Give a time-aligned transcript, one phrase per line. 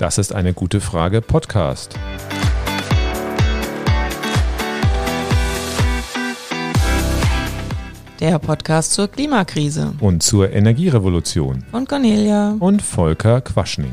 [0.00, 1.94] Das ist eine gute Frage Podcast.
[8.18, 9.92] Der Podcast zur Klimakrise.
[10.00, 11.66] Und zur Energierevolution.
[11.70, 12.56] Von Cornelia.
[12.60, 13.92] Und Volker Quaschning.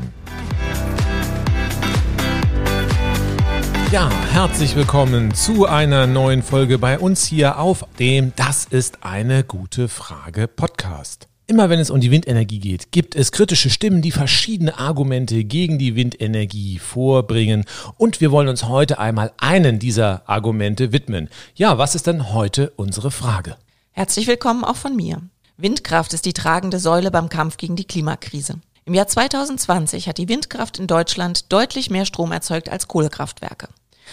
[3.92, 9.44] Ja, herzlich willkommen zu einer neuen Folge bei uns hier auf dem Das ist eine
[9.44, 11.28] gute Frage Podcast.
[11.50, 15.78] Immer wenn es um die Windenergie geht, gibt es kritische Stimmen, die verschiedene Argumente gegen
[15.78, 17.64] die Windenergie vorbringen.
[17.96, 21.30] Und wir wollen uns heute einmal einen dieser Argumente widmen.
[21.54, 23.56] Ja, was ist denn heute unsere Frage?
[23.92, 25.22] Herzlich willkommen auch von mir.
[25.56, 28.56] Windkraft ist die tragende Säule beim Kampf gegen die Klimakrise.
[28.84, 33.68] Im Jahr 2020 hat die Windkraft in Deutschland deutlich mehr Strom erzeugt als Kohlekraftwerke.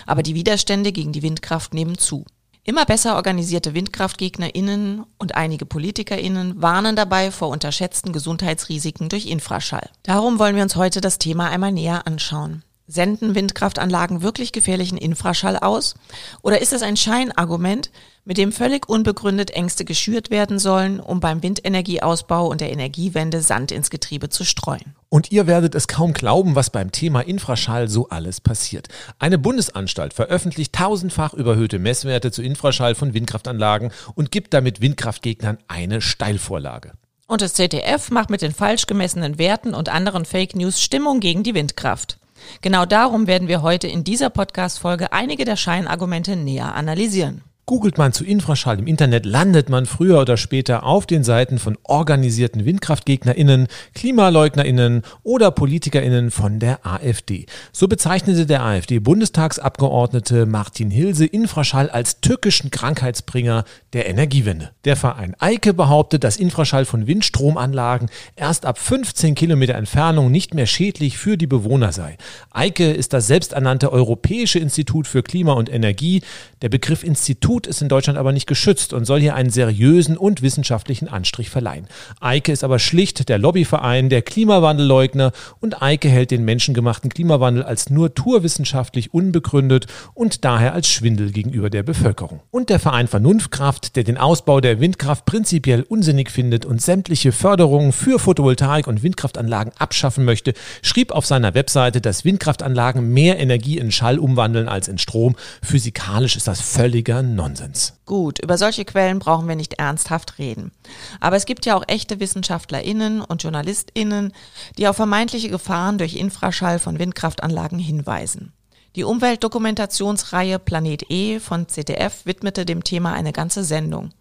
[0.05, 2.23] Aber die Widerstände gegen die Windkraft nehmen zu.
[2.67, 9.87] Immer besser organisierte WindkraftgegnerInnen und einige PolitikerInnen warnen dabei vor unterschätzten Gesundheitsrisiken durch Infraschall.
[10.01, 12.63] Darum wollen wir uns heute das Thema einmal näher anschauen.
[12.87, 15.95] Senden Windkraftanlagen wirklich gefährlichen Infraschall aus?
[16.43, 17.89] Oder ist es ein Scheinargument,
[18.25, 23.71] mit dem völlig unbegründet Ängste geschürt werden sollen, um beim Windenergieausbau und der Energiewende Sand
[23.71, 24.95] ins Getriebe zu streuen?
[25.09, 28.87] Und ihr werdet es kaum glauben, was beim Thema Infraschall so alles passiert.
[29.17, 36.01] Eine Bundesanstalt veröffentlicht tausendfach überhöhte Messwerte zu Infraschall von Windkraftanlagen und gibt damit Windkraftgegnern eine
[36.01, 36.91] Steilvorlage.
[37.27, 41.41] Und das ZDF macht mit den falsch gemessenen Werten und anderen Fake News Stimmung gegen
[41.41, 42.19] die Windkraft.
[42.61, 47.43] Genau darum werden wir heute in dieser Podcast-Folge einige der Scheinargumente näher analysieren.
[47.67, 51.79] Googelt man zu Infraschall im Internet, landet man früher oder später auf den Seiten von
[51.81, 57.47] organisierten WindkraftgegnerInnen, KlimaleugnerInnen oder PolitikerInnen von der AfD.
[57.71, 64.69] So bezeichnete der AfD-Bundestagsabgeordnete Martin Hilse Infraschall als tückischen Krankheitsbringer der Energiewende.
[64.83, 70.67] Der Verein Eike behauptet, dass Infraschall von Windstromanlagen erst ab 15 Kilometer Entfernung nicht mehr
[70.67, 72.17] schädlich für die Bewohner sei.
[72.51, 76.21] Eike ist das selbsternannte Europäische Institut für Klima und Energie.
[76.61, 80.17] Der Begriff Institut Institut ist in Deutschland aber nicht geschützt und soll hier einen seriösen
[80.17, 81.87] und wissenschaftlichen Anstrich verleihen.
[82.19, 87.89] Eike ist aber schlicht der Lobbyverein der Klimawandelleugner und Eike hält den menschengemachten Klimawandel als
[87.89, 92.41] nur naturwissenschaftlich unbegründet und daher als Schwindel gegenüber der Bevölkerung.
[92.51, 97.93] Und der Verein Vernunftkraft, der den Ausbau der Windkraft prinzipiell unsinnig findet und sämtliche Förderungen
[97.93, 103.93] für Photovoltaik und Windkraftanlagen abschaffen möchte, schrieb auf seiner Webseite, dass Windkraftanlagen mehr Energie in
[103.93, 105.35] Schall umwandeln als in Strom.
[105.61, 107.44] Physikalisch ist das völliger Nonsens.
[107.45, 107.93] Nonsens.
[108.05, 110.71] Gut, über solche Quellen brauchen wir nicht ernsthaft reden.
[111.19, 114.33] Aber es gibt ja auch echte WissenschaftlerInnen und JournalistInnen,
[114.77, 118.51] die auf vermeintliche Gefahren durch Infraschall von Windkraftanlagen hinweisen.
[118.95, 124.11] Die Umweltdokumentationsreihe Planet E von ZDF widmete dem Thema eine ganze Sendung.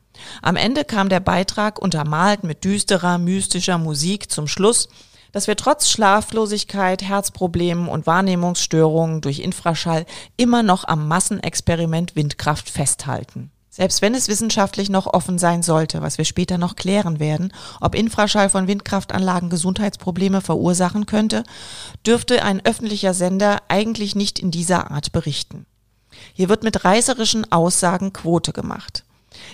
[0.43, 4.89] Am Ende kam der Beitrag untermalt mit düsterer, mystischer Musik zum Schluss,
[5.35, 10.07] dass wir trotz Schlaflosigkeit, Herzproblemen und Wahrnehmungsstörungen durch Infraschall
[10.37, 13.51] immer noch am Massenexperiment Windkraft festhalten.
[13.69, 17.97] Selbst wenn es wissenschaftlich noch offen sein sollte, was wir später noch klären werden, ob
[17.97, 21.43] Infraschall von Windkraftanlagen Gesundheitsprobleme verursachen könnte,
[22.07, 25.67] dürfte ein öffentlicher Sender eigentlich nicht in dieser Art berichten.
[26.33, 29.03] Hier wird mit reißerischen Aussagen Quote gemacht.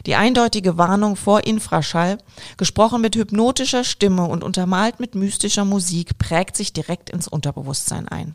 [0.07, 2.19] Die eindeutige Warnung vor Infraschall,
[2.57, 8.35] gesprochen mit hypnotischer Stimme und untermalt mit mystischer Musik, prägt sich direkt ins Unterbewusstsein ein.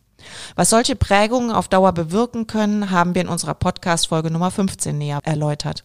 [0.55, 5.19] Was solche Prägungen auf Dauer bewirken können, haben wir in unserer Podcast-Folge Nummer 15 näher
[5.23, 5.83] erläutert.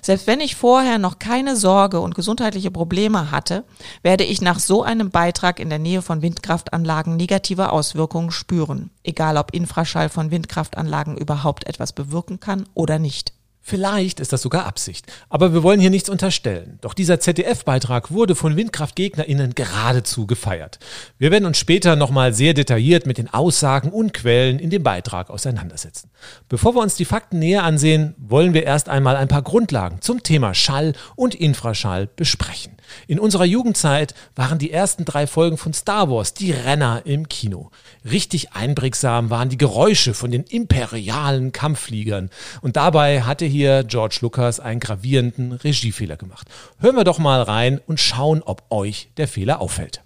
[0.00, 3.64] Selbst wenn ich vorher noch keine Sorge und gesundheitliche Probleme hatte,
[4.02, 9.36] werde ich nach so einem Beitrag in der Nähe von Windkraftanlagen negative Auswirkungen spüren, egal
[9.36, 13.33] ob Infraschall von Windkraftanlagen überhaupt etwas bewirken kann oder nicht.
[13.66, 15.10] Vielleicht ist das sogar Absicht.
[15.30, 16.78] Aber wir wollen hier nichts unterstellen.
[16.82, 20.78] Doch dieser ZDF-Beitrag wurde von WindkraftgegnerInnen geradezu gefeiert.
[21.16, 25.30] Wir werden uns später nochmal sehr detailliert mit den Aussagen und Quellen in dem Beitrag
[25.30, 26.10] auseinandersetzen.
[26.50, 30.22] Bevor wir uns die Fakten näher ansehen, wollen wir erst einmal ein paar Grundlagen zum
[30.22, 32.76] Thema Schall und Infraschall besprechen.
[33.06, 37.70] In unserer Jugendzeit waren die ersten drei Folgen von Star Wars die Renner im Kino.
[38.04, 42.30] Richtig einprägsam waren die Geräusche von den imperialen Kampffliegern.
[42.60, 46.48] Und dabei hatte hier George Lucas einen gravierenden Regiefehler gemacht.
[46.80, 50.02] Hören wir doch mal rein und schauen, ob euch der Fehler auffällt.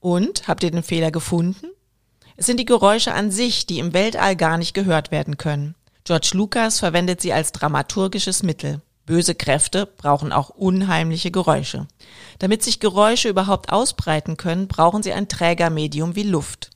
[0.00, 1.66] Und habt ihr den Fehler gefunden?
[2.36, 5.74] Es sind die Geräusche an sich, die im Weltall gar nicht gehört werden können.
[6.04, 8.80] George Lucas verwendet sie als dramaturgisches Mittel.
[9.10, 11.88] Böse Kräfte brauchen auch unheimliche Geräusche.
[12.38, 16.70] Damit sich Geräusche überhaupt ausbreiten können, brauchen sie ein Trägermedium wie Luft.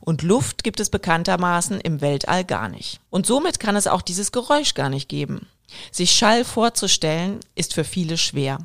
[0.00, 3.00] Und Luft gibt es bekanntermaßen im Weltall gar nicht.
[3.10, 5.46] Und somit kann es auch dieses Geräusch gar nicht geben.
[5.92, 8.60] Sich Schall vorzustellen, ist für viele schwer.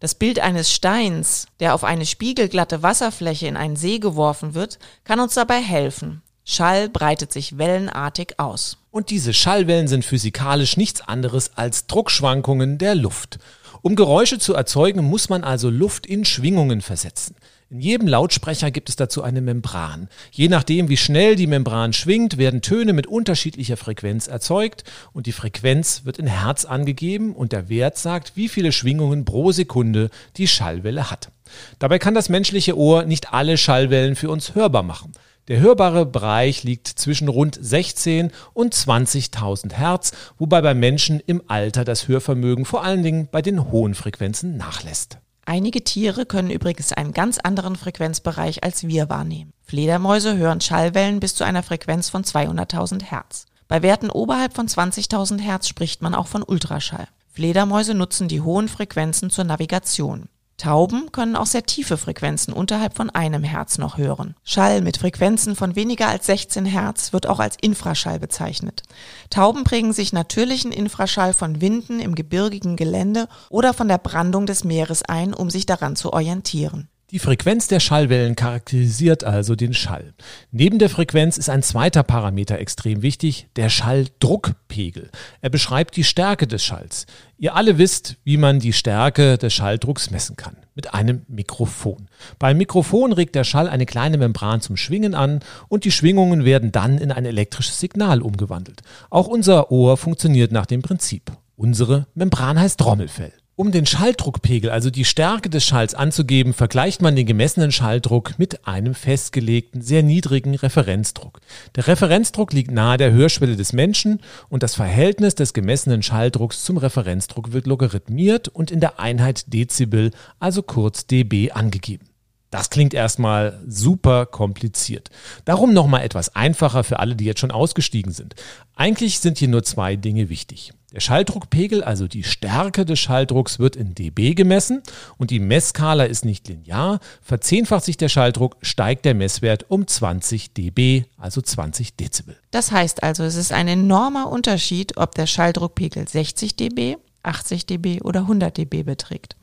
[0.00, 5.20] Das Bild eines Steins, der auf eine spiegelglatte Wasserfläche in einen See geworfen wird, kann
[5.20, 6.22] uns dabei helfen.
[6.46, 8.78] Schall breitet sich wellenartig aus.
[8.94, 13.40] Und diese Schallwellen sind physikalisch nichts anderes als Druckschwankungen der Luft.
[13.82, 17.34] Um Geräusche zu erzeugen, muss man also Luft in Schwingungen versetzen.
[17.70, 20.08] In jedem Lautsprecher gibt es dazu eine Membran.
[20.30, 25.32] Je nachdem, wie schnell die Membran schwingt, werden Töne mit unterschiedlicher Frequenz erzeugt und die
[25.32, 30.46] Frequenz wird in Hertz angegeben und der Wert sagt, wie viele Schwingungen pro Sekunde die
[30.46, 31.32] Schallwelle hat.
[31.80, 35.10] Dabei kann das menschliche Ohr nicht alle Schallwellen für uns hörbar machen.
[35.48, 41.84] Der hörbare Bereich liegt zwischen rund 16 und 20.000 Hertz, wobei beim Menschen im Alter
[41.84, 45.18] das Hörvermögen vor allen Dingen bei den hohen Frequenzen nachlässt.
[45.44, 49.52] Einige Tiere können übrigens einen ganz anderen Frequenzbereich als wir wahrnehmen.
[49.62, 53.44] Fledermäuse hören Schallwellen bis zu einer Frequenz von 200.000 Hertz.
[53.68, 57.08] Bei Werten oberhalb von 20.000 Hertz spricht man auch von Ultraschall.
[57.28, 60.28] Fledermäuse nutzen die hohen Frequenzen zur Navigation.
[60.56, 64.36] Tauben können auch sehr tiefe Frequenzen unterhalb von einem Hertz noch hören.
[64.44, 68.82] Schall mit Frequenzen von weniger als 16 Hertz wird auch als Infraschall bezeichnet.
[69.30, 74.62] Tauben prägen sich natürlichen Infraschall von Winden im gebirgigen Gelände oder von der Brandung des
[74.62, 76.88] Meeres ein, um sich daran zu orientieren.
[77.14, 80.14] Die Frequenz der Schallwellen charakterisiert also den Schall.
[80.50, 85.10] Neben der Frequenz ist ein zweiter Parameter extrem wichtig, der Schalldruckpegel.
[85.40, 87.06] Er beschreibt die Stärke des Schalls.
[87.38, 90.56] Ihr alle wisst, wie man die Stärke des Schalldrucks messen kann.
[90.74, 92.08] Mit einem Mikrofon.
[92.40, 95.38] Beim Mikrofon regt der Schall eine kleine Membran zum Schwingen an
[95.68, 98.82] und die Schwingungen werden dann in ein elektrisches Signal umgewandelt.
[99.10, 101.30] Auch unser Ohr funktioniert nach dem Prinzip.
[101.54, 103.32] Unsere Membran heißt Trommelfell.
[103.56, 108.66] Um den Schalldruckpegel, also die Stärke des Schalls anzugeben, vergleicht man den gemessenen Schalldruck mit
[108.66, 111.40] einem festgelegten, sehr niedrigen Referenzdruck.
[111.76, 116.78] Der Referenzdruck liegt nahe der Hörschwelle des Menschen und das Verhältnis des gemessenen Schalldrucks zum
[116.78, 120.10] Referenzdruck wird logarithmiert und in der Einheit Dezibel,
[120.40, 122.08] also kurz dB, angegeben.
[122.50, 125.10] Das klingt erstmal super kompliziert.
[125.44, 128.34] Darum nochmal etwas einfacher für alle, die jetzt schon ausgestiegen sind.
[128.74, 130.72] Eigentlich sind hier nur zwei Dinge wichtig.
[130.94, 134.80] Der Schalldruckpegel, also die Stärke des Schalldrucks, wird in dB gemessen
[135.18, 137.00] und die Messskala ist nicht linear.
[137.20, 142.36] Verzehnfacht sich der Schalldruck, steigt der Messwert um 20 dB, also 20 Dezibel.
[142.52, 148.00] Das heißt also, es ist ein enormer Unterschied, ob der Schalldruckpegel 60 dB, 80 dB
[148.02, 149.34] oder 100 dB beträgt.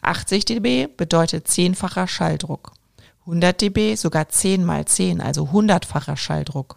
[0.00, 2.72] 80 dB bedeutet zehnfacher Schalldruck.
[3.26, 6.76] 100 dB sogar 10 mal 10, also hundertfacher Schalldruck.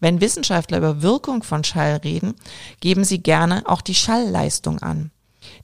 [0.00, 2.34] Wenn Wissenschaftler über Wirkung von Schall reden,
[2.80, 5.10] geben sie gerne auch die Schallleistung an.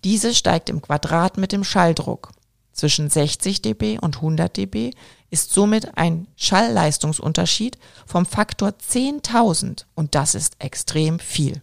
[0.04, 2.32] Diese steigt im Quadrat mit dem Schalldruck.
[2.72, 4.90] Zwischen 60 dB und 100 dB
[5.30, 11.62] ist somit ein Schallleistungsunterschied vom Faktor 10.000 und das ist extrem viel.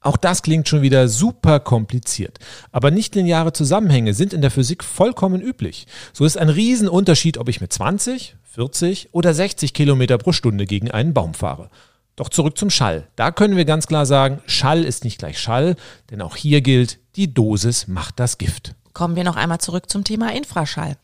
[0.00, 2.38] Auch das klingt schon wieder super kompliziert.
[2.70, 5.86] Aber nichtlineare Zusammenhänge sind in der Physik vollkommen üblich.
[6.12, 10.90] So ist ein Riesenunterschied, ob ich mit 20, 40 oder 60 Kilometer pro Stunde gegen
[10.90, 11.68] einen Baum fahre.
[12.16, 13.06] Doch zurück zum Schall.
[13.14, 15.76] Da können wir ganz klar sagen, Schall ist nicht gleich Schall,
[16.10, 18.74] denn auch hier gilt, die Dosis macht das Gift.
[18.92, 20.96] Kommen wir noch einmal zurück zum Thema Infraschall.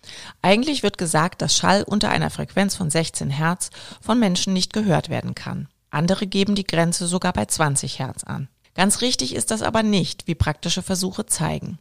[0.42, 3.70] Eigentlich wird gesagt, dass Schall unter einer Frequenz von 16 Hertz
[4.00, 5.68] von Menschen nicht gehört werden kann.
[5.90, 8.48] Andere geben die Grenze sogar bei 20 Hertz an.
[8.74, 11.78] Ganz richtig ist das aber nicht, wie praktische Versuche zeigen.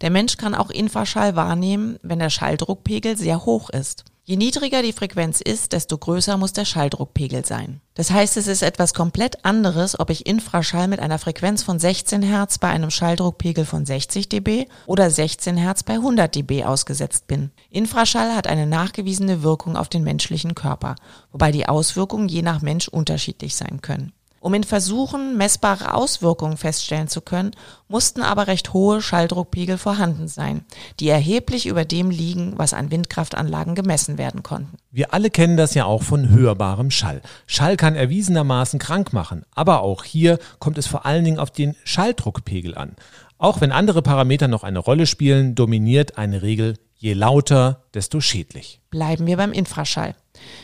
[0.00, 4.04] Der Mensch kann auch Infraschall wahrnehmen, wenn der Schalldruckpegel sehr hoch ist.
[4.26, 7.82] Je niedriger die Frequenz ist, desto größer muss der Schalldruckpegel sein.
[7.92, 12.22] Das heißt, es ist etwas komplett anderes, ob ich Infraschall mit einer Frequenz von 16
[12.22, 17.50] Hertz bei einem Schalldruckpegel von 60 dB oder 16 Hertz bei 100 dB ausgesetzt bin.
[17.68, 20.94] Infraschall hat eine nachgewiesene Wirkung auf den menschlichen Körper,
[21.30, 24.14] wobei die Auswirkungen je nach Mensch unterschiedlich sein können.
[24.44, 27.52] Um in Versuchen messbare Auswirkungen feststellen zu können,
[27.88, 30.66] mussten aber recht hohe Schalldruckpegel vorhanden sein,
[31.00, 34.76] die erheblich über dem liegen, was an Windkraftanlagen gemessen werden konnten.
[34.90, 37.22] Wir alle kennen das ja auch von hörbarem Schall.
[37.46, 41.74] Schall kann erwiesenermaßen krank machen, aber auch hier kommt es vor allen Dingen auf den
[41.84, 42.96] Schalldruckpegel an.
[43.38, 48.80] Auch wenn andere Parameter noch eine Rolle spielen, dominiert eine Regel je lauter, desto schädlich.
[48.90, 50.14] Bleiben wir beim Infraschall.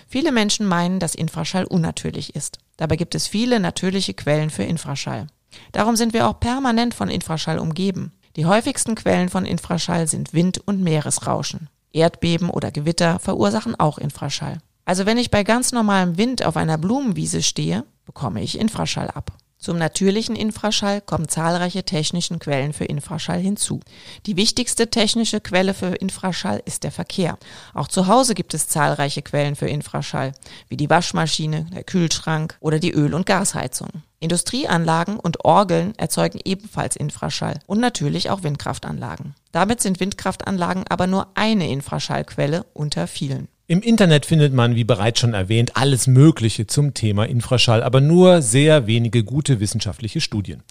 [0.06, 2.58] Viele Menschen meinen, dass Infraschall unnatürlich ist.
[2.80, 5.26] Dabei gibt es viele natürliche Quellen für Infraschall.
[5.70, 8.12] Darum sind wir auch permanent von Infraschall umgeben.
[8.36, 11.68] Die häufigsten Quellen von Infraschall sind Wind und Meeresrauschen.
[11.92, 14.62] Erdbeben oder Gewitter verursachen auch Infraschall.
[14.86, 19.30] Also wenn ich bei ganz normalem Wind auf einer Blumenwiese stehe, bekomme ich Infraschall ab.
[19.60, 23.80] Zum natürlichen Infraschall kommen zahlreiche technischen Quellen für Infraschall hinzu.
[24.24, 27.36] Die wichtigste technische Quelle für Infraschall ist der Verkehr.
[27.74, 30.32] Auch zu Hause gibt es zahlreiche Quellen für Infraschall,
[30.68, 33.90] wie die Waschmaschine, der Kühlschrank oder die Öl- und Gasheizung.
[34.18, 39.34] Industrieanlagen und Orgeln erzeugen ebenfalls Infraschall und natürlich auch Windkraftanlagen.
[39.52, 43.48] Damit sind Windkraftanlagen aber nur eine Infraschallquelle unter vielen.
[43.70, 48.42] Im Internet findet man, wie bereits schon erwähnt, alles Mögliche zum Thema Infraschall, aber nur
[48.42, 50.64] sehr wenige gute wissenschaftliche Studien,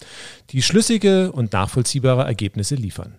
[0.50, 3.14] die schlüssige und nachvollziehbare Ergebnisse liefern.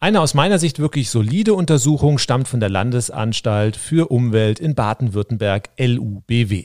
[0.00, 5.68] Eine aus meiner Sicht wirklich solide Untersuchung stammt von der Landesanstalt für Umwelt in Baden-Württemberg
[5.78, 6.64] LUBW.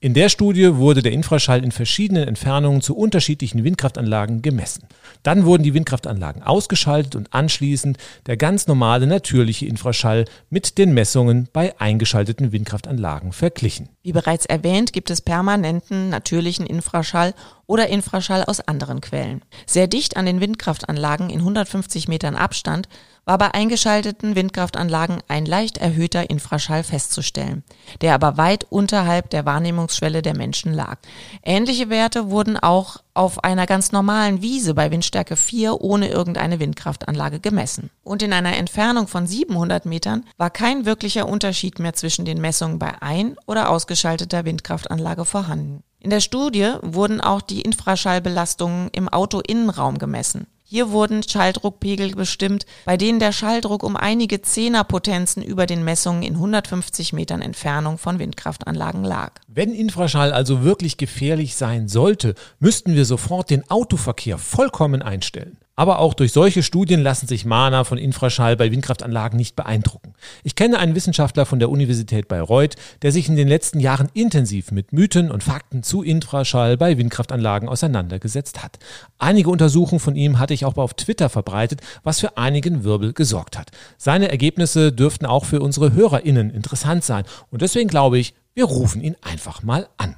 [0.00, 4.84] In der Studie wurde der Infraschall in verschiedenen Entfernungen zu unterschiedlichen Windkraftanlagen gemessen.
[5.24, 11.48] Dann wurden die Windkraftanlagen ausgeschaltet und anschließend der ganz normale natürliche Infraschall mit den Messungen
[11.52, 13.88] bei eingeschalteten Windkraftanlagen verglichen.
[14.04, 17.34] Wie bereits erwähnt, gibt es permanenten natürlichen Infraschall
[17.68, 19.42] oder Infraschall aus anderen Quellen.
[19.66, 22.88] Sehr dicht an den Windkraftanlagen in 150 Metern Abstand
[23.28, 27.62] war bei eingeschalteten Windkraftanlagen ein leicht erhöhter Infraschall festzustellen,
[28.00, 30.96] der aber weit unterhalb der Wahrnehmungsschwelle der Menschen lag.
[31.42, 37.38] Ähnliche Werte wurden auch auf einer ganz normalen Wiese bei Windstärke 4 ohne irgendeine Windkraftanlage
[37.38, 37.90] gemessen.
[38.02, 42.78] Und in einer Entfernung von 700 Metern war kein wirklicher Unterschied mehr zwischen den Messungen
[42.78, 45.82] bei ein- oder ausgeschalteter Windkraftanlage vorhanden.
[46.00, 50.46] In der Studie wurden auch die Infraschallbelastungen im Autoinnenraum gemessen.
[50.62, 56.34] Hier wurden Schalldruckpegel bestimmt, bei denen der Schalldruck um einige Zehnerpotenzen über den Messungen in
[56.34, 59.32] 150 Metern Entfernung von Windkraftanlagen lag.
[59.48, 65.56] Wenn Infraschall also wirklich gefährlich sein sollte, müssten wir sofort den Autoverkehr vollkommen einstellen.
[65.78, 70.14] Aber auch durch solche Studien lassen sich Mahner von Infraschall bei Windkraftanlagen nicht beeindrucken.
[70.42, 74.72] Ich kenne einen Wissenschaftler von der Universität Bayreuth, der sich in den letzten Jahren intensiv
[74.72, 78.80] mit Mythen und Fakten zu Infraschall bei Windkraftanlagen auseinandergesetzt hat.
[79.18, 83.56] Einige Untersuchungen von ihm hatte ich auch auf Twitter verbreitet, was für einigen Wirbel gesorgt
[83.56, 83.70] hat.
[83.98, 87.22] Seine Ergebnisse dürften auch für unsere HörerInnen interessant sein.
[87.52, 90.16] Und deswegen glaube ich, wir rufen ihn einfach mal an.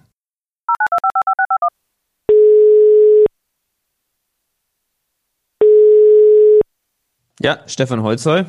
[7.42, 8.44] Ja, Stefan Holzoll.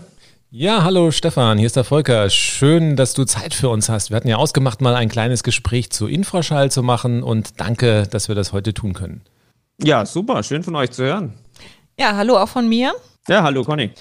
[0.50, 2.30] Ja, hallo Stefan, hier ist der Volker.
[2.30, 4.10] Schön, dass du Zeit für uns hast.
[4.10, 8.28] Wir hatten ja ausgemacht, mal ein kleines Gespräch zu Infraschall zu machen und danke, dass
[8.28, 9.22] wir das heute tun können.
[9.82, 11.36] Ja, super, schön von euch zu hören.
[11.98, 12.92] Ja, hallo auch von mir.
[13.30, 13.92] Ja, hallo Conny.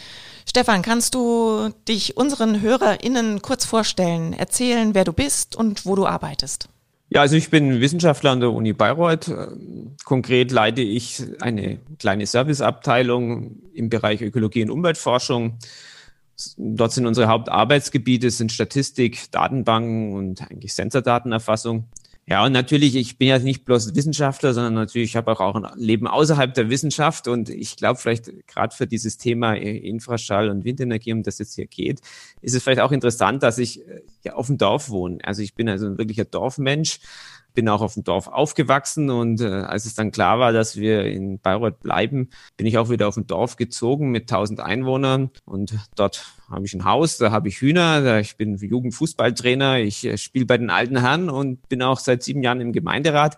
[0.44, 6.04] Stefan, kannst du dich unseren HörerInnen kurz vorstellen, erzählen, wer du bist und wo du
[6.04, 6.68] arbeitest?
[7.12, 9.32] Ja, also ich bin Wissenschaftler an der Uni Bayreuth.
[10.04, 15.58] Konkret leite ich eine kleine Serviceabteilung im Bereich Ökologie und Umweltforschung.
[16.56, 21.88] Dort sind unsere Hauptarbeitsgebiete sind Statistik, Datenbanken und eigentlich Sensordatenerfassung.
[22.30, 25.66] Ja, und natürlich, ich bin ja nicht bloß Wissenschaftler, sondern natürlich, ich habe auch, ein
[25.76, 31.12] Leben außerhalb der Wissenschaft und ich glaube vielleicht gerade für dieses Thema Infraschall und Windenergie,
[31.12, 32.02] um das es hier geht,
[32.42, 35.18] ist es vielleicht auch interessant, dass ich äh, ja auf dem Dorf wohne.
[35.22, 37.00] Also ich bin also ein wirklicher Dorfmensch,
[37.54, 41.04] bin auch auf dem Dorf aufgewachsen und äh, als es dann klar war, dass wir
[41.04, 45.74] in Bayreuth bleiben, bin ich auch wieder auf dem Dorf gezogen mit 1000 Einwohnern und
[45.96, 50.18] dort habe ich ein Haus, da habe ich Hühner, da ich bin Jugendfußballtrainer, ich äh,
[50.18, 53.36] spiele bei den alten Herren und bin auch seit sieben Jahren im Gemeinderat.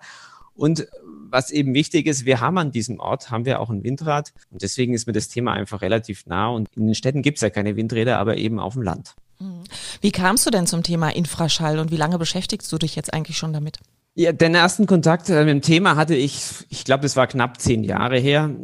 [0.54, 0.86] Und
[1.32, 4.62] was eben wichtig ist, wir haben an diesem Ort, haben wir auch ein Windrad und
[4.62, 7.50] deswegen ist mir das Thema einfach relativ nah und in den Städten gibt es ja
[7.50, 9.14] keine Windräder, aber eben auf dem Land.
[9.38, 9.64] Hm.
[10.00, 13.38] Wie kamst du denn zum Thema Infraschall und wie lange beschäftigst du dich jetzt eigentlich
[13.38, 13.78] schon damit?
[14.14, 17.60] Ja, den ersten Kontakt äh, mit dem Thema hatte ich, ich glaube, das war knapp
[17.60, 18.54] zehn Jahre her.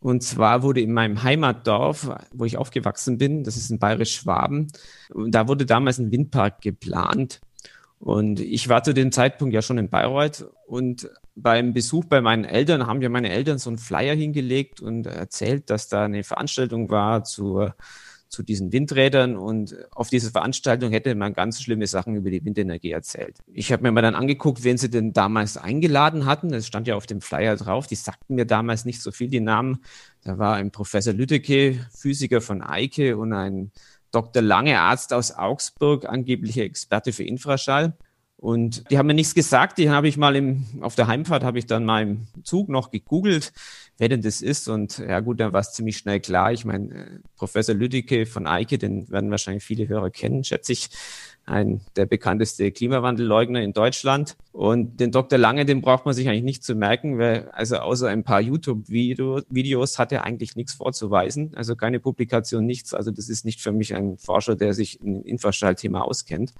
[0.00, 4.72] Und zwar wurde in meinem Heimatdorf, wo ich aufgewachsen bin, das ist in Bayerisch-Schwaben,
[5.28, 7.40] da wurde damals ein Windpark geplant.
[7.98, 12.44] Und ich war zu dem Zeitpunkt ja schon in Bayreuth und beim Besuch bei meinen
[12.44, 16.90] Eltern haben ja meine Eltern so einen Flyer hingelegt und erzählt, dass da eine Veranstaltung
[16.90, 17.74] war zur
[18.30, 22.92] zu diesen Windrädern und auf diese Veranstaltung hätte man ganz schlimme Sachen über die Windenergie
[22.92, 23.38] erzählt.
[23.52, 26.50] Ich habe mir mal dann angeguckt, wen sie denn damals eingeladen hatten.
[26.50, 27.88] Das stand ja auf dem Flyer drauf.
[27.88, 29.80] Die sagten mir damals nicht so viel, die Namen.
[30.22, 33.72] Da war ein Professor Lüdecke, Physiker von Eike und ein
[34.12, 34.42] Dr.
[34.42, 37.94] Lange, Arzt aus Augsburg, angeblicher Experte für Infraschall.
[38.40, 39.76] Und die haben mir nichts gesagt.
[39.76, 42.90] Die habe ich mal im, auf der Heimfahrt habe ich dann mal im Zug noch
[42.90, 43.52] gegoogelt,
[43.98, 44.66] wer denn das ist.
[44.66, 46.50] Und ja gut, dann war es ziemlich schnell klar.
[46.50, 47.06] Ich meine, äh,
[47.36, 50.88] Professor Lüdicke von Eike, den werden wahrscheinlich viele Hörer kennen, schätze ich.
[51.50, 54.36] Ein der bekannteste Klimawandelleugner in Deutschland.
[54.52, 55.38] Und den Dr.
[55.38, 59.98] Lange, den braucht man sich eigentlich nicht zu merken, weil also außer ein paar YouTube-Videos
[59.98, 61.52] hat er eigentlich nichts vorzuweisen.
[61.56, 62.94] Also keine Publikation, nichts.
[62.94, 66.52] Also das ist nicht für mich ein Forscher, der sich in Infraschallthema auskennt.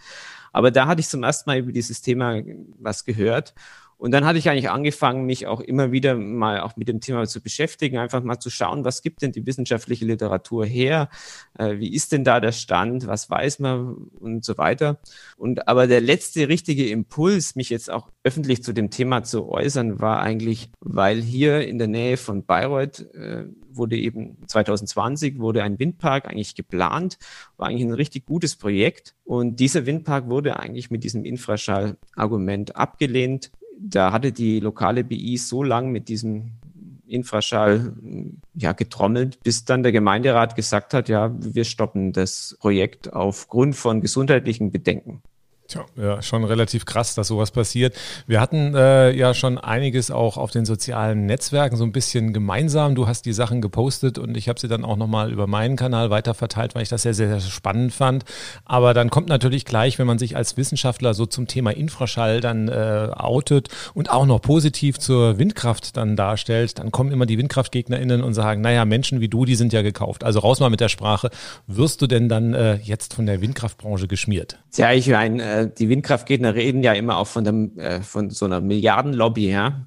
[0.52, 2.40] Aber da hatte ich zum ersten Mal über dieses Thema
[2.80, 3.54] was gehört.
[4.00, 7.26] Und dann hatte ich eigentlich angefangen, mich auch immer wieder mal auch mit dem Thema
[7.26, 11.10] zu beschäftigen, einfach mal zu schauen, was gibt denn die wissenschaftliche Literatur her?
[11.58, 13.06] Äh, wie ist denn da der Stand?
[13.06, 15.00] Was weiß man und so weiter?
[15.36, 20.00] Und aber der letzte richtige Impuls, mich jetzt auch öffentlich zu dem Thema zu äußern,
[20.00, 25.78] war eigentlich, weil hier in der Nähe von Bayreuth äh, wurde eben 2020 wurde ein
[25.78, 27.18] Windpark eigentlich geplant,
[27.58, 29.14] war eigentlich ein richtig gutes Projekt.
[29.24, 35.62] Und dieser Windpark wurde eigentlich mit diesem Infraschall-Argument abgelehnt da hatte die lokale BI so
[35.62, 36.52] lang mit diesem
[37.06, 37.92] Infraschall
[38.54, 44.00] ja, getrommelt, bis dann der Gemeinderat gesagt hat, ja, wir stoppen das Projekt aufgrund von
[44.00, 45.22] gesundheitlichen Bedenken.
[45.70, 47.94] Tja, ja, schon relativ krass, dass sowas passiert.
[48.26, 52.96] Wir hatten äh, ja schon einiges auch auf den sozialen Netzwerken so ein bisschen gemeinsam.
[52.96, 56.10] Du hast die Sachen gepostet und ich habe sie dann auch nochmal über meinen Kanal
[56.10, 58.24] weiterverteilt, weil ich das sehr, sehr, sehr spannend fand.
[58.64, 62.66] Aber dann kommt natürlich gleich, wenn man sich als Wissenschaftler so zum Thema Infraschall dann
[62.66, 68.24] äh, outet und auch noch positiv zur Windkraft dann darstellt, dann kommen immer die WindkraftgegnerInnen
[68.24, 70.24] und sagen, naja, Menschen wie du, die sind ja gekauft.
[70.24, 71.30] Also raus mal mit der Sprache.
[71.68, 74.58] Wirst du denn dann äh, jetzt von der Windkraftbranche geschmiert?
[74.74, 78.44] Ja, ich meine, äh, die Windkraftgegner reden ja immer auch von, dem, äh, von so
[78.44, 79.86] einer Milliardenlobby, ja.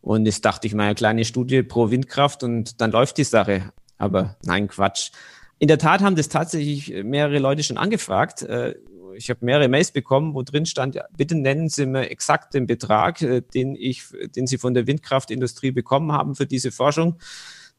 [0.00, 3.72] Und jetzt dachte ich mal, eine kleine Studie pro Windkraft und dann läuft die Sache.
[3.96, 5.10] Aber nein, Quatsch.
[5.58, 8.42] In der Tat haben das tatsächlich mehrere Leute schon angefragt.
[8.42, 8.74] Äh,
[9.16, 13.22] ich habe mehrere Mails bekommen, wo drin stand, bitte nennen Sie mir exakt den Betrag,
[13.22, 14.04] äh, den ich,
[14.36, 17.16] den Sie von der Windkraftindustrie bekommen haben für diese Forschung.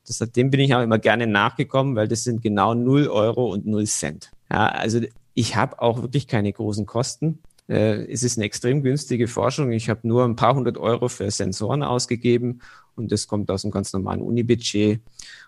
[0.07, 3.65] Das, dem bin ich auch immer gerne nachgekommen, weil das sind genau 0 Euro und
[3.65, 4.31] 0 Cent.
[4.51, 5.01] Ja, also
[5.35, 7.39] ich habe auch wirklich keine großen Kosten.
[7.67, 9.71] Äh, es ist eine extrem günstige Forschung.
[9.71, 12.61] Ich habe nur ein paar hundert Euro für Sensoren ausgegeben
[12.95, 15.01] und das kommt aus einem ganz normalen Unibudget.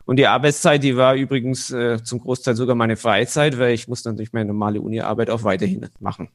[0.05, 4.03] Und die Arbeitszeit, die war übrigens äh, zum Großteil sogar meine Freizeit, weil ich muss
[4.03, 6.29] natürlich meine normale Uni-Arbeit auch weiterhin machen.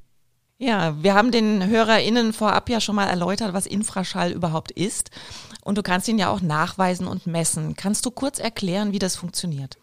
[0.58, 5.10] Ja, wir haben den HörerInnen vorab ja schon mal erläutert, was Infraschall überhaupt ist.
[5.64, 7.74] Und du kannst ihn ja auch nachweisen und messen.
[7.76, 9.78] Kannst du kurz erklären, wie das funktioniert?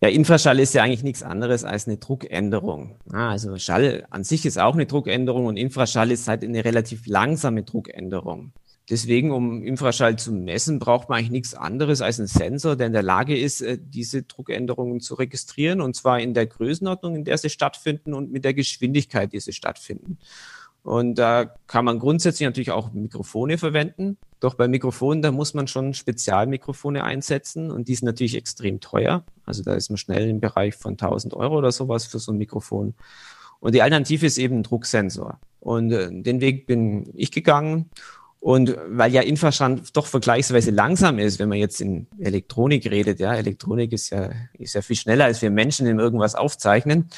[0.00, 2.94] Ja, Infraschall ist ja eigentlich nichts anderes als eine Druckänderung.
[3.30, 7.64] also Schall an sich ist auch eine Druckänderung und Infraschall ist halt eine relativ langsame
[7.64, 8.52] Druckänderung.
[8.90, 12.92] Deswegen, um Infraschall zu messen, braucht man eigentlich nichts anderes als einen Sensor, der in
[12.94, 17.36] der Lage ist, äh, diese Druckänderungen zu registrieren, und zwar in der Größenordnung, in der
[17.36, 20.18] sie stattfinden und mit der Geschwindigkeit, die sie stattfinden.
[20.82, 24.16] Und da kann man grundsätzlich natürlich auch Mikrofone verwenden.
[24.40, 29.24] Doch bei Mikrofonen, da muss man schon Spezialmikrofone einsetzen und die sind natürlich extrem teuer.
[29.44, 32.38] Also da ist man schnell im Bereich von 1000 Euro oder sowas für so ein
[32.38, 32.94] Mikrofon.
[33.60, 35.40] Und die Alternative ist eben ein Drucksensor.
[35.60, 37.90] Und äh, den Weg bin ich gegangen
[38.40, 43.34] und weil ja Infraschall doch vergleichsweise langsam ist, wenn man jetzt in Elektronik redet, ja,
[43.34, 47.08] Elektronik ist ja, ist ja viel schneller, als wir Menschen in irgendwas aufzeichnen,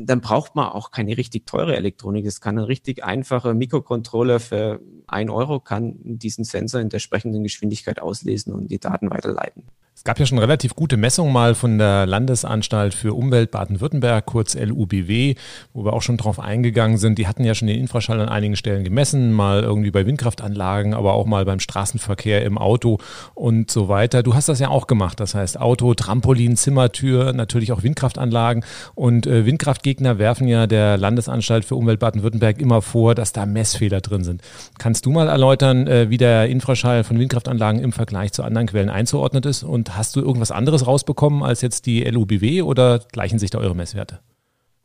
[0.00, 2.24] dann braucht man auch keine richtig teure Elektronik.
[2.24, 7.42] Es kann ein richtig einfacher Mikrocontroller für ein Euro kann diesen Sensor in der entsprechenden
[7.42, 9.64] Geschwindigkeit auslesen und die Daten weiterleiten.
[9.94, 14.54] Es gab ja schon relativ gute Messungen mal von der Landesanstalt für Umwelt Baden-Württemberg, kurz
[14.54, 15.34] LUBW,
[15.74, 17.18] wo wir auch schon drauf eingegangen sind.
[17.18, 21.12] Die hatten ja schon den Infraschall an einigen Stellen gemessen, mal irgendwie bei Windkraftanlagen, aber
[21.12, 22.98] auch mal beim Straßenverkehr im Auto
[23.34, 24.22] und so weiter.
[24.22, 25.20] Du hast das ja auch gemacht.
[25.20, 28.64] Das heißt Auto, Trampolin, Zimmertür, natürlich auch Windkraftanlagen.
[28.94, 34.00] Und äh, Windkraftgegner werfen ja der Landesanstalt für Umwelt Baden-Württemberg immer vor, dass da Messfehler
[34.00, 34.40] drin sind.
[34.78, 38.88] Kannst du mal erläutern, äh, wie der Infraschall von Windkraftanlagen im Vergleich zu anderen Quellen
[38.88, 43.50] einzuordnen ist und hast du irgendwas anderes rausbekommen als jetzt die LUBW oder gleichen sich
[43.50, 44.20] da eure Messwerte?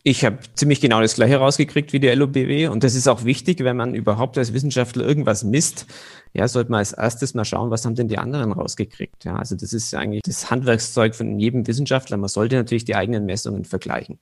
[0.10, 3.62] Ich habe ziemlich genau das gleiche rausgekriegt wie die LOBW und das ist auch wichtig,
[3.65, 5.86] wenn man überhaupt als Wissenschaftler irgendwas misst.
[6.33, 9.25] Ja, sollte man als erstes mal schauen, was haben denn die anderen rausgekriegt.
[9.25, 12.15] Ja, also das ist eigentlich das Handwerkszeug von jedem Wissenschaftler.
[12.15, 14.17] Man sollte natürlich die eigenen Messungen vergleichen.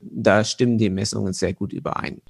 [0.00, 2.22] Da stimmen die Messungen sehr gut überein.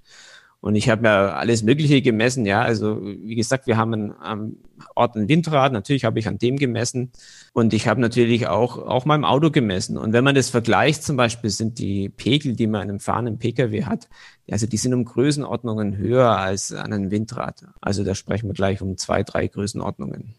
[0.64, 2.62] Und ich habe ja alles Mögliche gemessen, ja.
[2.62, 4.56] Also wie gesagt, wir haben am
[4.94, 7.12] Ort ein Windrad, natürlich habe ich an dem gemessen.
[7.52, 9.98] Und ich habe natürlich auch, auch meinem Auto gemessen.
[9.98, 13.38] Und wenn man das vergleicht, zum Beispiel sind die Pegel, die man in einem fahrenden
[13.38, 14.08] Pkw hat,
[14.50, 17.66] also die sind um Größenordnungen höher als an einem Windrad.
[17.82, 20.34] Also da sprechen wir gleich um zwei, drei Größenordnungen.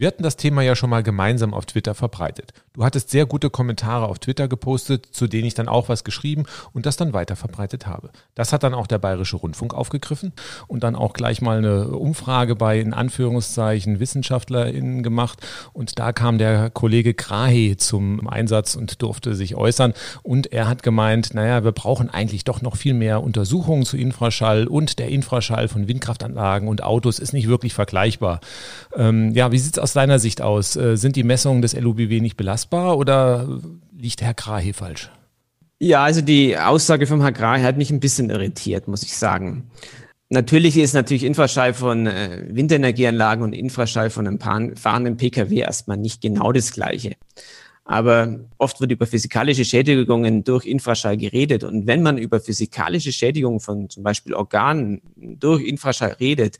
[0.00, 2.54] Wir hatten das Thema ja schon mal gemeinsam auf Twitter verbreitet.
[2.72, 6.44] Du hattest sehr gute Kommentare auf Twitter gepostet, zu denen ich dann auch was geschrieben
[6.72, 8.08] und das dann weiter verbreitet habe.
[8.34, 10.32] Das hat dann auch der Bayerische Rundfunk aufgegriffen
[10.68, 16.38] und dann auch gleich mal eine Umfrage bei in Anführungszeichen WissenschaftlerInnen gemacht und da kam
[16.38, 21.72] der Kollege Krahe zum Einsatz und durfte sich äußern und er hat gemeint, naja, wir
[21.72, 26.82] brauchen eigentlich doch noch viel mehr Untersuchungen zu Infraschall und der Infraschall von Windkraftanlagen und
[26.82, 28.40] Autos ist nicht wirklich vergleichbar.
[28.96, 30.76] Ähm, ja, wie sieht's aus aus deiner Sicht aus?
[30.76, 33.60] Äh, sind die Messungen des LUBW nicht belastbar oder
[33.98, 35.10] liegt Herr Krahe falsch?
[35.80, 39.70] Ja, also die Aussage vom Herrn Krahe hat mich ein bisschen irritiert, muss ich sagen.
[40.28, 46.20] Natürlich ist natürlich Infraschall von äh, Windenergieanlagen und Infraschall von einem fahrenden Pkw erstmal nicht
[46.20, 47.16] genau das Gleiche.
[47.84, 51.64] Aber oft wird über physikalische Schädigungen durch Infraschall geredet.
[51.64, 56.58] Und wenn man über physikalische Schädigungen von zum Beispiel Organen durch Infraschall redet,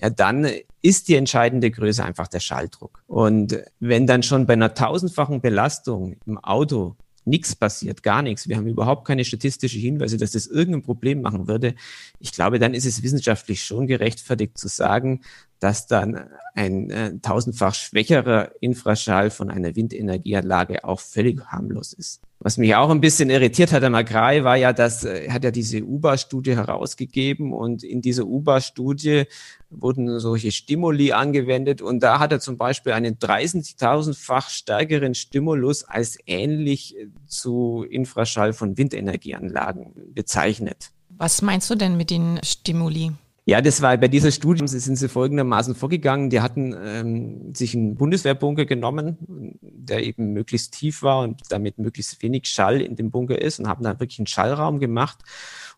[0.00, 0.48] ja, dann
[0.82, 3.02] ist die entscheidende Größe einfach der Schalldruck.
[3.06, 8.48] Und wenn dann schon bei einer tausendfachen Belastung im Auto nichts passiert, gar nichts.
[8.48, 11.74] Wir haben überhaupt keine statistischen Hinweise, dass das irgendein Problem machen würde.
[12.18, 15.22] Ich glaube, dann ist es wissenschaftlich schon gerechtfertigt zu sagen,
[15.64, 22.20] dass dann ein äh, tausendfach schwächerer Infraschall von einer Windenergieanlage auch völlig harmlos ist.
[22.38, 25.42] Was mich auch ein bisschen irritiert hat am Agrai war ja, dass äh, er hat
[25.42, 29.24] ja diese UBA-Studie herausgegeben und in dieser UBA-Studie
[29.70, 36.18] wurden solche Stimuli angewendet und da hat er zum Beispiel einen 30.000-fach stärkeren Stimulus als
[36.26, 36.94] ähnlich
[37.26, 40.90] zu Infraschall von Windenergieanlagen bezeichnet.
[41.08, 43.12] Was meinst du denn mit den Stimuli?
[43.46, 46.30] Ja, das war bei dieser Studie, sind sie folgendermaßen vorgegangen.
[46.30, 49.18] Die hatten ähm, sich einen Bundeswehrbunker genommen,
[49.60, 53.68] der eben möglichst tief war und damit möglichst wenig Schall in dem Bunker ist und
[53.68, 55.18] haben da wirklich einen Schallraum gemacht.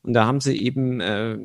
[0.07, 1.37] Und da haben sie eben äh,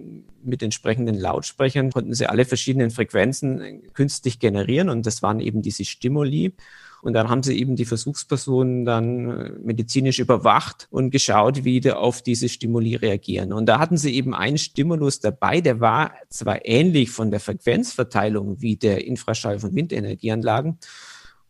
[0.44, 5.84] mit entsprechenden Lautsprechern, konnten sie alle verschiedenen Frequenzen künstlich generieren und das waren eben diese
[5.84, 6.54] Stimuli.
[7.02, 11.92] Und dann haben sie eben die Versuchspersonen dann äh, medizinisch überwacht und geschaut, wie die
[11.92, 13.52] auf diese Stimuli reagieren.
[13.52, 18.62] Und da hatten sie eben einen Stimulus dabei, der war zwar ähnlich von der Frequenzverteilung
[18.62, 20.78] wie der Infraschall von Windenergieanlagen,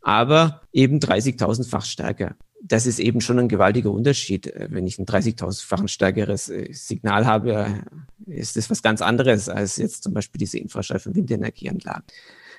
[0.02, 2.38] aber eben 30.000-fach stärker.
[2.64, 4.48] Das ist eben schon ein gewaltiger Unterschied.
[4.48, 7.84] Äh, wenn ich ein 30.000-fach stärkeres äh, Signal habe,
[8.26, 12.04] ist das was ganz anderes als jetzt zum Beispiel diese Infraschall von Windenergieanlagen.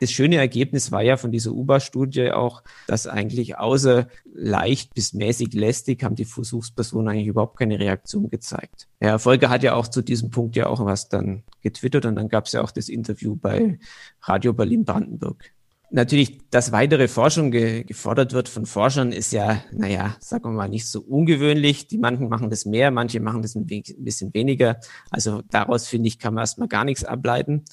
[0.03, 5.55] Das schöne Ergebnis war ja von dieser UBA-Studie auch, dass eigentlich außer leicht bis mäßig
[5.55, 8.89] lästig haben die Versuchspersonen eigentlich überhaupt keine Reaktion gezeigt.
[8.99, 12.29] Herr Volker hat ja auch zu diesem Punkt ja auch was dann getwittert und dann
[12.29, 13.79] gab es ja auch das Interview bei
[14.23, 15.53] Radio Berlin-Brandenburg.
[15.95, 20.69] Natürlich, dass weitere Forschung ge gefordert wird von Forschern, ist ja, naja, sagen wir mal,
[20.71, 21.87] nicht so ungewöhnlich.
[21.87, 24.81] Die manchen machen das mehr, manche machen das ein, ein bisschen weniger.
[25.11, 27.67] Also daraus, finde ich, kann man erstmal gar nichts ableiten.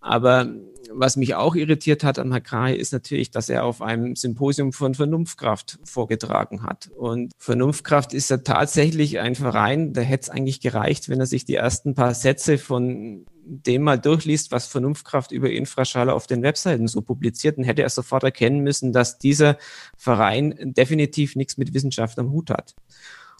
[0.00, 0.54] Aber
[0.92, 4.94] was mich auch irritiert hat an Hakai ist natürlich, dass er auf einem Symposium von
[4.94, 6.90] Vernunftkraft vorgetragen hat.
[6.96, 11.44] Und Vernunftkraft ist ja tatsächlich ein Verein, da hätte es eigentlich gereicht, wenn er sich
[11.44, 16.88] die ersten paar Sätze von dem mal durchliest, was Vernunftkraft über Infraschall auf den Webseiten
[16.88, 19.56] so publiziert, dann hätte er sofort erkennen müssen, dass dieser
[19.96, 22.74] Verein definitiv nichts mit Wissenschaft am Hut hat.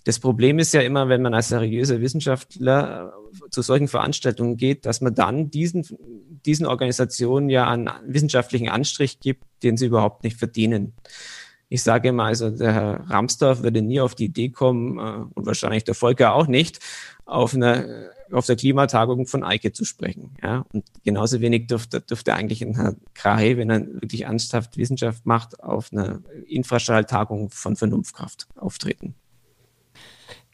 [0.07, 3.13] Das Problem ist ja immer, wenn man als seriöser Wissenschaftler
[3.45, 5.85] äh, zu solchen Veranstaltungen geht, dass man dann diesen,
[6.47, 10.93] diesen Organisationen ja einen wissenschaftlichen Anstrich gibt, den sie überhaupt nicht verdienen.
[11.69, 15.45] Ich sage immer, also der Herr Ramsdorf würde nie auf die Idee kommen, äh, und
[15.45, 16.79] wahrscheinlich der Volker auch nicht,
[17.25, 17.85] auf einer
[18.31, 20.35] auf der Klimatagung von Eike zu sprechen.
[20.43, 20.65] Ja?
[20.73, 25.63] Und genauso wenig dürfte, dürfte eigentlich ein Herr Krahe, wenn er wirklich ernsthaft Wissenschaft macht,
[25.63, 29.15] auf einer Infraschalltagung von Vernunftkraft auftreten.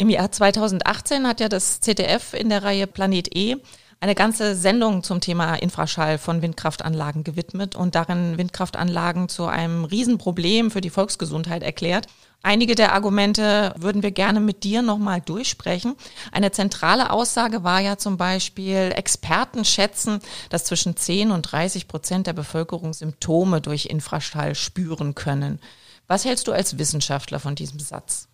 [0.02, 3.58] Im Jahr 2018 hat ja das ZDF in der Reihe Planet E
[4.00, 10.72] eine ganze Sendung zum Thema Infraschall von Windkraftanlagen gewidmet und darin Windkraftanlagen zu einem Riesenproblem
[10.72, 12.08] für die Volksgesundheit erklärt.
[12.42, 15.94] Einige der Argumente würden wir gerne mit dir nochmal durchsprechen.
[16.32, 20.18] Eine zentrale Aussage war ja zum Beispiel, Experten schätzen,
[20.50, 25.60] dass zwischen 10 und 30 Prozent der Bevölkerung Symptome durch Infraschall spüren können.
[26.08, 28.26] Was hältst du als Wissenschaftler von diesem Satz?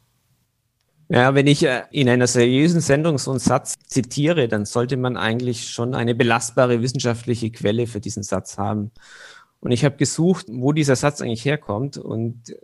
[1.11, 5.17] Ja, wenn ich äh, in einer seriösen Sendung so einen Satz zitiere, dann sollte man
[5.17, 8.91] eigentlich schon eine belastbare wissenschaftliche Quelle für diesen Satz haben.
[9.61, 11.97] Und ich habe gesucht, wo dieser Satz eigentlich herkommt.
[11.97, 12.55] Und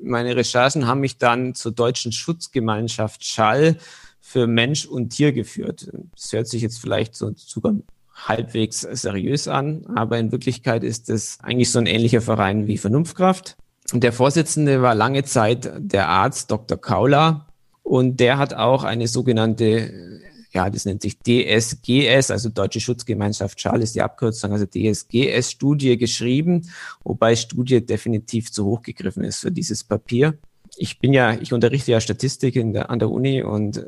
[0.00, 3.76] meine Recherchen haben mich dann zur deutschen Schutzgemeinschaft Schall
[4.20, 5.90] für Mensch und Tier geführt.
[6.14, 7.74] Das hört sich jetzt vielleicht so sogar
[8.14, 13.56] halbwegs seriös an, aber in Wirklichkeit ist es eigentlich so ein ähnlicher Verein wie Vernunftkraft.
[13.92, 16.78] Und der Vorsitzende war lange Zeit der Arzt Dr.
[16.78, 17.47] Kauler,
[17.88, 20.20] und der hat auch eine sogenannte,
[20.52, 26.70] ja, das nennt sich DSGS, also Deutsche Schutzgemeinschaft Schal ist die Abkürzung, also DSGS-Studie geschrieben,
[27.02, 30.36] wobei Studie definitiv zu hoch gegriffen ist für dieses Papier.
[30.76, 33.82] Ich bin ja, ich unterrichte ja Statistik der, an der Uni und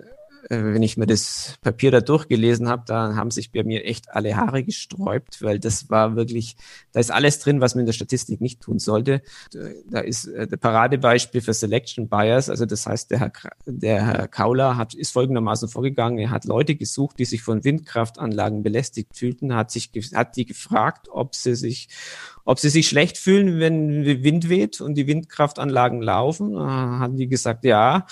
[0.49, 4.37] wenn ich mir das Papier da durchgelesen habe, da haben sich bei mir echt alle
[4.37, 6.57] Haare gesträubt, weil das war wirklich,
[6.93, 9.23] da ist alles drin, was man in der Statistik nicht tun sollte.
[9.89, 13.33] Da ist äh, der Paradebeispiel für Selection Bias, also das heißt, der Herr,
[13.67, 18.63] der Herr Kauler hat, ist folgendermaßen vorgegangen, er hat Leute gesucht, die sich von Windkraftanlagen
[18.63, 21.89] belästigt fühlten, hat sich, hat die gefragt, ob sie sich
[22.51, 26.55] ob sie sich schlecht fühlen, wenn Wind weht und die Windkraftanlagen laufen.
[26.55, 26.67] Da
[26.99, 28.07] haben die gesagt, ja.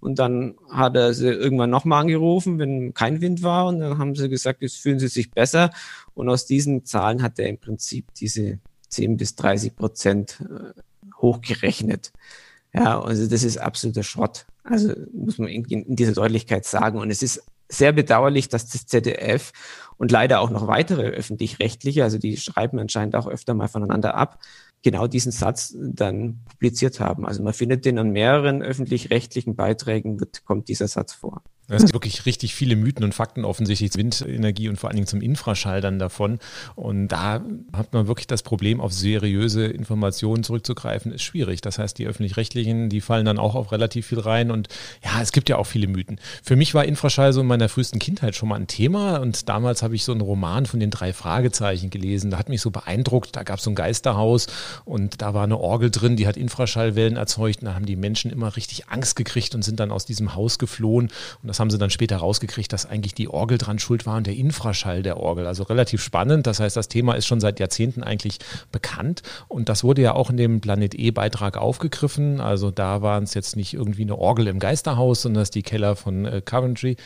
[0.00, 3.66] Und dann hat er sie irgendwann nochmal angerufen, wenn kein Wind war.
[3.66, 5.70] Und dann haben sie gesagt, jetzt fühlen sie sich besser.
[6.12, 10.72] Und aus diesen Zahlen hat er im Prinzip diese 10 bis 30 Prozent äh,
[11.18, 12.10] hochgerechnet.
[12.72, 14.44] Ja, also das ist absoluter Schrott.
[14.64, 16.98] Also muss man in, in dieser Deutlichkeit sagen.
[16.98, 19.52] Und es ist sehr bedauerlich, dass das ZDF
[19.96, 24.38] und leider auch noch weitere öffentlich-rechtliche, also die schreiben anscheinend auch öfter mal voneinander ab,
[24.82, 27.26] genau diesen Satz dann publiziert haben.
[27.26, 31.42] Also man findet den an mehreren öffentlich-rechtlichen Beiträgen, wird, kommt dieser Satz vor.
[31.68, 35.06] Es gibt wirklich richtig viele Mythen und Fakten offensichtlich zur Windenergie und vor allen Dingen
[35.06, 36.38] zum Infraschall dann davon.
[36.74, 41.62] Und da hat man wirklich das Problem, auf seriöse Informationen zurückzugreifen, ist schwierig.
[41.62, 44.50] Das heißt, die öffentlich-rechtlichen, die fallen dann auch auf relativ viel rein.
[44.50, 44.68] Und
[45.02, 46.20] ja, es gibt ja auch viele Mythen.
[46.42, 49.16] Für mich war Infraschall so in meiner frühesten Kindheit schon mal ein Thema.
[49.18, 52.30] Und damals habe ich so einen Roman von den drei Fragezeichen gelesen.
[52.30, 53.36] Da hat mich so beeindruckt.
[53.36, 54.48] Da gab es so ein Geisterhaus
[54.84, 57.62] und da war eine Orgel drin, die hat Infraschallwellen erzeugt.
[57.62, 60.58] Und da haben die Menschen immer richtig Angst gekriegt und sind dann aus diesem Haus
[60.58, 61.08] geflohen.
[61.42, 64.26] Und das haben sie dann später rausgekriegt, dass eigentlich die Orgel dran schuld war und
[64.26, 65.46] der Infraschall der Orgel.
[65.46, 66.48] Also relativ spannend.
[66.48, 68.38] Das heißt, das Thema ist schon seit Jahrzehnten eigentlich
[68.72, 69.22] bekannt.
[69.46, 72.40] Und das wurde ja auch in dem Planet E-Beitrag aufgegriffen.
[72.40, 75.62] Also da waren es jetzt nicht irgendwie eine Orgel im Geisterhaus, sondern das ist die
[75.62, 76.96] Keller von äh, Coventry.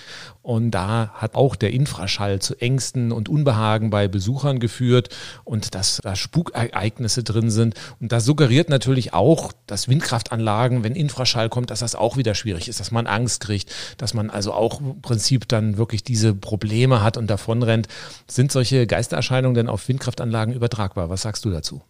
[0.40, 6.00] Und da hat auch der Infraschall zu Ängsten und Unbehagen bei Besuchern geführt und dass
[6.02, 7.74] da Spukereignisse drin sind.
[8.00, 12.66] Und das suggeriert natürlich auch, dass Windkraftanlagen, wenn Infraschall kommt, dass das auch wieder schwierig
[12.68, 17.02] ist, dass man Angst kriegt, dass man also auch im Prinzip dann wirklich diese Probleme
[17.02, 17.88] hat und davonrennt.
[18.28, 21.10] Sind solche Geistererscheinungen denn auf Windkraftanlagen übertragbar?
[21.10, 21.82] Was sagst du dazu?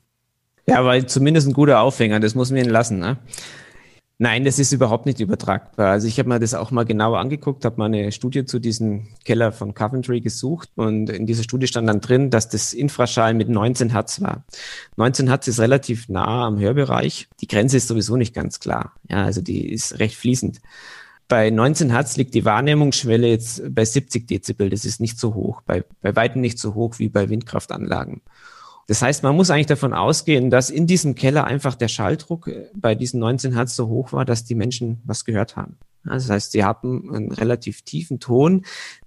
[0.66, 2.98] Ja, weil zumindest ein guter Aufhänger, das muss man ihnen lassen.
[2.98, 3.18] Ne?
[4.20, 5.92] Nein, das ist überhaupt nicht übertragbar.
[5.92, 9.08] Also ich habe mir das auch mal genauer angeguckt, habe mal eine Studie zu diesem
[9.24, 13.48] Keller von Coventry gesucht und in dieser Studie stand dann drin, dass das Infraschall mit
[13.48, 14.44] 19 Hertz war.
[14.96, 17.28] 19 Hertz ist relativ nah am Hörbereich.
[17.40, 18.94] Die Grenze ist sowieso nicht ganz klar.
[19.08, 20.60] Ja, also die ist recht fließend.
[21.28, 24.70] Bei 19 Hertz liegt die Wahrnehmungsschwelle jetzt bei 70 Dezibel.
[24.70, 28.22] Das ist nicht so hoch, bei, bei weitem nicht so hoch wie bei Windkraftanlagen.
[28.86, 32.70] Das heißt, man muss eigentlich davon ausgehen, dass in diesem Keller einfach der Schalldruck äh,
[32.74, 35.76] bei diesen 19 Hertz so hoch war, dass die Menschen was gehört haben.
[36.04, 38.64] Das heißt, sie hatten einen relativ tiefen Ton,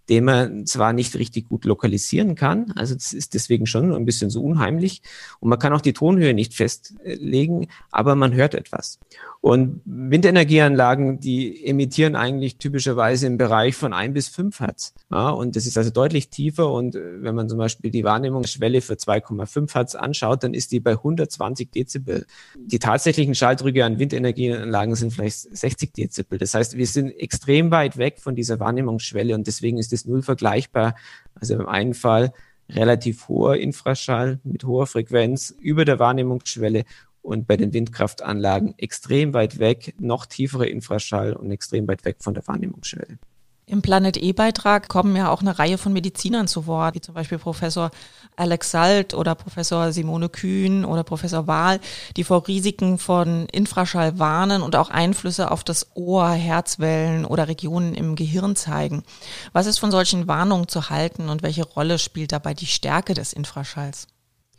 [0.09, 4.29] den man zwar nicht richtig gut lokalisieren kann, also das ist deswegen schon ein bisschen
[4.29, 5.01] so unheimlich
[5.39, 8.99] und man kann auch die Tonhöhe nicht festlegen, aber man hört etwas.
[9.41, 14.93] Und Windenergieanlagen, die emittieren eigentlich typischerweise im Bereich von ein bis fünf Hertz.
[15.09, 16.71] Ja, und das ist also deutlich tiefer.
[16.71, 20.79] Und äh, wenn man zum Beispiel die Wahrnehmungsschwelle für 2,5 Hertz anschaut, dann ist die
[20.79, 22.27] bei 120 Dezibel.
[22.55, 26.37] Die tatsächlichen Schalldrücke an Windenergieanlagen sind vielleicht 60 Dezibel.
[26.37, 30.21] Das heißt, wir sind extrem weit weg von dieser Wahrnehmungsschwelle und deswegen ist es null
[30.21, 30.95] vergleichbar.
[31.35, 32.33] Also im einen Fall
[32.69, 36.85] relativ hoher Infraschall mit hoher Frequenz über der Wahrnehmungsschwelle
[37.21, 42.33] und bei den Windkraftanlagen extrem weit weg, noch tiefere Infraschall und extrem weit weg von
[42.33, 43.19] der Wahrnehmungsschwelle.
[43.67, 47.37] Im Planet E-Beitrag kommen ja auch eine Reihe von Medizinern zu Wort, wie zum Beispiel
[47.37, 47.91] Professor
[48.41, 51.79] Alex Salt oder Professor Simone Kühn oder Professor Wahl,
[52.17, 57.93] die vor Risiken von Infraschall warnen und auch Einflüsse auf das Ohr, Herzwellen oder Regionen
[57.93, 59.03] im Gehirn zeigen.
[59.53, 63.31] Was ist von solchen Warnungen zu halten und welche Rolle spielt dabei die Stärke des
[63.31, 64.07] Infraschalls?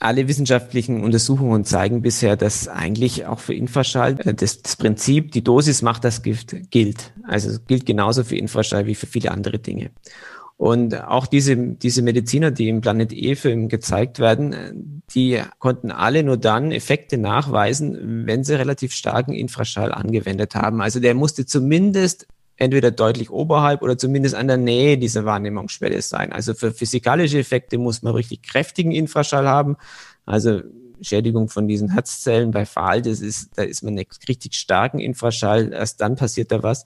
[0.03, 5.45] alle wissenschaftlichen Untersuchungen zeigen bisher, dass eigentlich auch für Infraschall äh, das, das, Prinzip, die
[5.45, 7.13] Dosis macht das Gift, gilt.
[7.23, 9.91] Also es gilt genauso für Infraschall wie für viele andere Dinge.
[10.57, 14.73] Und auch diese, diese Mediziner, die im Planet E-Film gezeigt werden, äh,
[15.15, 20.81] die konnten alle nur dann Effekte nachweisen, wenn sie relativ starken Infraschall angewendet haben.
[20.81, 26.33] Also der musste zumindest entweder deutlich oberhalb oder zumindest an der Nähe dieser Wahrnehmungsschwelle sein.
[26.33, 29.77] Also für physikalische Effekte muss man richtig kräftigen Infraschall haben.
[30.27, 30.61] Also
[31.01, 36.01] Schädigung von diesen Herzzellen bei Fall, das ist, da ist man richtig starken Infraschall, erst
[36.01, 36.85] dann passiert da was.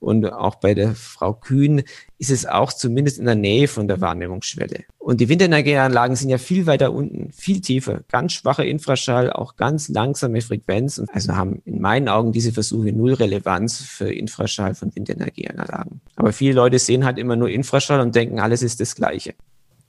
[0.00, 1.82] Und auch bei der Frau Kühn
[2.18, 4.84] ist es auch zumindest in der Nähe von der Wahrnehmungsschwelle.
[4.98, 9.88] Und die Windenergieanlagen sind ja viel weiter unten, viel tiefer, ganz schwache Infraschall, auch ganz
[9.88, 10.98] langsame Frequenz.
[10.98, 16.00] Und also haben in meinen Augen diese Versuche null Relevanz für Infraschall von Windenergieanlagen.
[16.16, 19.34] Aber viele Leute sehen halt immer nur Infraschall und denken, alles ist das Gleiche.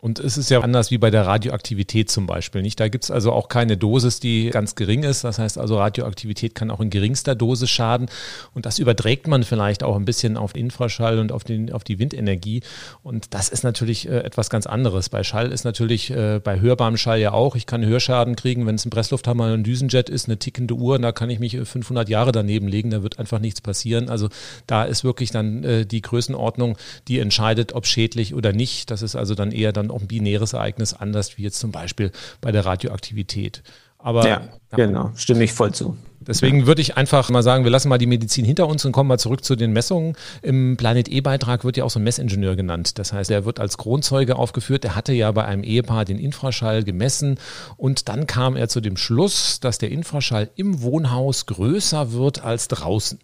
[0.02, 2.64] Und es ist ja anders wie bei der Radioaktivität zum Beispiel.
[2.64, 2.80] Nicht?
[2.80, 5.24] Da gibt es also auch keine Dosis, die ganz gering ist.
[5.24, 8.10] Das heißt also, Radioaktivität kann auch in geringster Dosis schaden.
[8.56, 12.00] Und das überträgt man vielleicht auch ein bisschen auf Infraschall und auf, den, auf die
[12.00, 12.64] Windenergie.
[13.04, 15.10] Und das ist natürlich äh, etwas ganz anderes.
[15.10, 17.56] Bei Schall ist natürlich äh, bei hörbarem Schall ja auch.
[17.56, 20.96] Ich kann Hörschaden kriegen, wenn es ein Presslufthammer ein Düsenjet ist, eine tickende Uhr.
[20.96, 22.90] Und da kann ich mich 500 äh, Jahre daneben legen.
[22.90, 24.10] Da wird einfach nichts passieren.
[24.10, 24.30] Also
[24.66, 26.76] da ist wirklich dann die Größenordnung,
[27.08, 28.90] die entscheidet, ob schädlich oder nicht.
[28.90, 31.72] Das ist also dann eher dann dann auch ein binäres Ereignis anders wie jetzt zum
[31.72, 33.64] Beispiel bei der Radioaktivität.
[33.98, 35.96] Aber ja, genau, stimme ich voll zu.
[36.24, 39.08] Deswegen würde ich einfach mal sagen, wir lassen mal die Medizin hinter uns und kommen
[39.08, 40.16] mal zurück zu den Messungen.
[40.44, 43.00] Im Planet E-Beitrag wird ja auch so ein Messingenieur genannt.
[43.00, 44.86] Das heißt, er wird als Kronzeuge aufgeführt.
[44.86, 47.40] Er hatte ja bei einem Ehepaar den Infraschall gemessen
[47.76, 52.68] und dann kam er zu dem Schluss, dass der Infraschall im Wohnhaus größer wird als
[52.68, 53.18] draußen.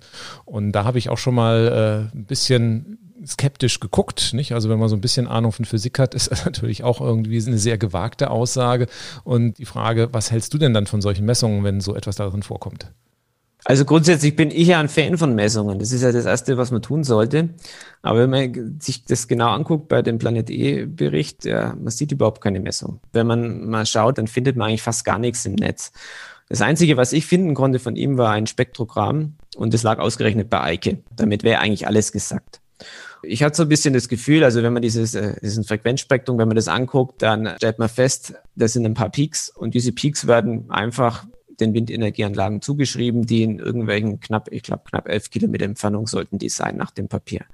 [0.45, 4.53] Und da habe ich auch schon mal äh, ein bisschen skeptisch geguckt, nicht?
[4.53, 7.43] Also wenn man so ein bisschen Ahnung von Physik hat, ist das natürlich auch irgendwie
[7.45, 8.87] eine sehr gewagte Aussage.
[9.23, 12.43] Und die Frage, was hältst du denn dann von solchen Messungen, wenn so etwas darin
[12.43, 12.91] vorkommt?
[13.65, 15.77] Also grundsätzlich bin ich ja ein Fan von Messungen.
[15.77, 17.49] Das ist ja das Erste, was man tun sollte.
[18.01, 22.39] Aber wenn man sich das genau anguckt bei dem Planet E-Bericht, ja, man sieht überhaupt
[22.39, 23.01] keine Messung.
[23.11, 25.91] Wenn man mal schaut, dann findet man eigentlich fast gar nichts im Netz.
[26.47, 30.49] Das Einzige, was ich finden konnte von ihm, war ein Spektrogramm und das lag ausgerechnet
[30.49, 30.99] bei Eike.
[31.13, 32.61] Damit wäre eigentlich alles gesagt.
[33.27, 36.47] Ich hatte so ein bisschen das Gefühl, also wenn man dieses, äh, diesen Frequenzspektrum, wenn
[36.47, 40.27] man das anguckt, dann stellt man fest, das sind ein paar Peaks und diese Peaks
[40.27, 41.25] werden einfach
[41.59, 46.49] den Windenergieanlagen zugeschrieben, die in irgendwelchen knapp, ich glaube, knapp elf Kilometer Entfernung sollten die
[46.49, 47.45] sein nach dem Papier.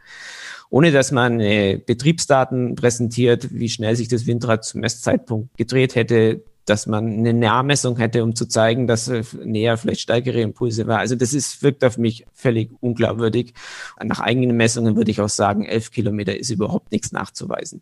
[0.69, 6.41] Ohne dass man äh, Betriebsdaten präsentiert, wie schnell sich das Windrad zum Messzeitpunkt gedreht hätte,
[6.65, 9.11] dass man eine Nahmessung hätte, um zu zeigen, dass
[9.43, 10.99] näher vielleicht stärkere Impulse war.
[10.99, 13.53] Also das ist, wirkt auf mich völlig unglaubwürdig.
[14.01, 17.81] Nach eigenen Messungen würde ich auch sagen, elf Kilometer ist überhaupt nichts nachzuweisen.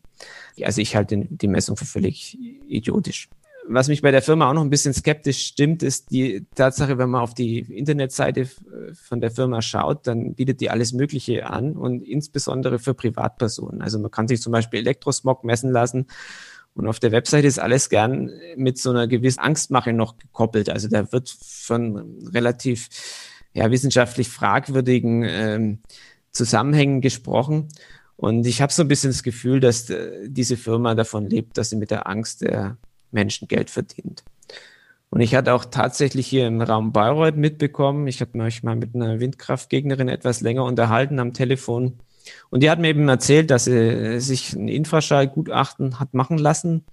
[0.62, 3.30] Also ich halte die Messung für völlig idiotisch.
[3.68, 7.12] Was mich bei der Firma auch noch ein bisschen skeptisch stimmt, ist die Tatsache, wenn
[7.12, 8.50] man auf die Internetseite
[8.94, 13.84] von der Firma schaut, dann bietet die alles Mögliche an und insbesondere für Privatpersonen.
[13.84, 16.08] Also man kann sich zum Beispiel Elektrosmog messen lassen
[16.74, 20.70] und auf der Webseite ist alles gern mit so einer gewissen Angstmache noch gekoppelt.
[20.70, 22.90] Also da wird von relativ
[23.54, 25.80] ja, wissenschaftlich fragwürdigen ähm,
[26.32, 27.68] Zusammenhängen gesprochen.
[28.16, 31.72] Und ich habe so ein bisschen das Gefühl, dass äh, diese Firma davon lebt, dass
[31.72, 32.78] sie mit der Angst der
[33.12, 34.24] Menschen Geld verdient.
[35.10, 38.96] Und ich hatte auch tatsächlich hier im Raum Bayreuth mitbekommen, ich habe mich mal mit
[38.96, 41.98] einer Windkraftgegnerin etwas länger unterhalten am Telefon,
[42.50, 46.86] und die hat mir eben erzählt, dass sie sich ein Infraschallgutachten hat machen lassen.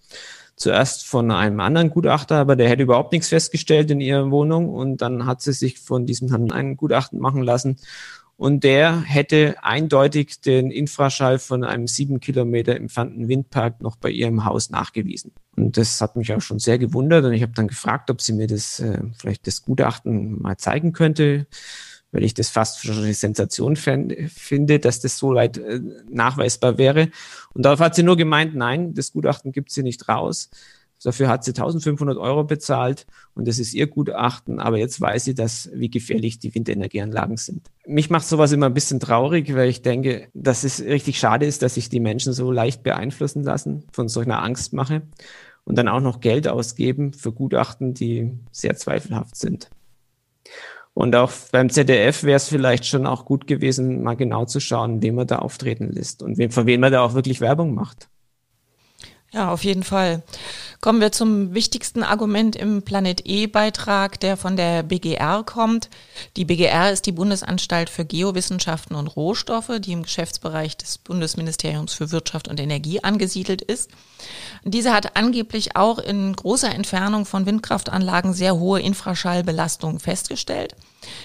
[0.56, 4.68] Zuerst von einem anderen Gutachter, aber der hätte überhaupt nichts festgestellt in ihrer Wohnung.
[4.68, 7.76] Und dann hat sie sich von diesem Herrn ein Gutachten machen lassen.
[8.36, 14.44] Und der hätte eindeutig den Infraschall von einem sieben Kilometer entfernten Windpark noch bei ihrem
[14.44, 15.32] Haus nachgewiesen.
[15.56, 17.24] Und das hat mich auch schon sehr gewundert.
[17.24, 20.92] Und ich habe dann gefragt, ob sie mir das äh, vielleicht das Gutachten mal zeigen
[20.92, 21.46] könnte
[22.12, 27.10] weil ich das fast schon eine Sensation finde, dass das so weit äh, nachweisbar wäre.
[27.54, 30.50] Und darauf hat sie nur gemeint, nein, das Gutachten gibt sie nicht raus.
[31.02, 34.58] Dafür hat sie 1500 Euro bezahlt und das ist ihr Gutachten.
[34.58, 37.70] Aber jetzt weiß sie, dass, wie gefährlich die Windenergieanlagen sind.
[37.86, 41.62] Mich macht sowas immer ein bisschen traurig, weil ich denke, dass es richtig schade ist,
[41.62, 45.02] dass sich die Menschen so leicht beeinflussen lassen von solch einer Angstmache
[45.64, 49.70] und dann auch noch Geld ausgeben für Gutachten, die sehr zweifelhaft sind.
[50.98, 55.00] Und auch beim ZDF wäre es vielleicht schon auch gut gewesen, mal genau zu schauen,
[55.00, 58.08] wem man da auftreten lässt und wem, von wem man da auch wirklich Werbung macht.
[59.30, 60.22] Ja, auf jeden Fall.
[60.80, 65.90] Kommen wir zum wichtigsten Argument im Planet E-Beitrag, der von der BGR kommt.
[66.36, 72.10] Die BGR ist die Bundesanstalt für Geowissenschaften und Rohstoffe, die im Geschäftsbereich des Bundesministeriums für
[72.10, 73.90] Wirtschaft und Energie angesiedelt ist.
[74.64, 80.74] Diese hat angeblich auch in großer Entfernung von Windkraftanlagen sehr hohe Infraschallbelastungen festgestellt.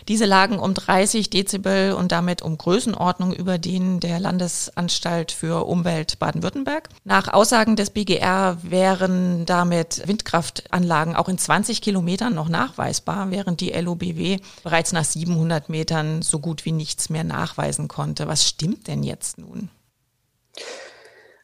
[0.07, 6.19] Diese lagen um 30 Dezibel und damit um Größenordnung über denen der Landesanstalt für Umwelt
[6.19, 6.89] Baden-Württemberg.
[7.03, 13.71] Nach Aussagen des BGR wären damit Windkraftanlagen auch in 20 Kilometern noch nachweisbar, während die
[13.71, 18.27] LOBW bereits nach 700 Metern so gut wie nichts mehr nachweisen konnte.
[18.27, 19.69] Was stimmt denn jetzt nun?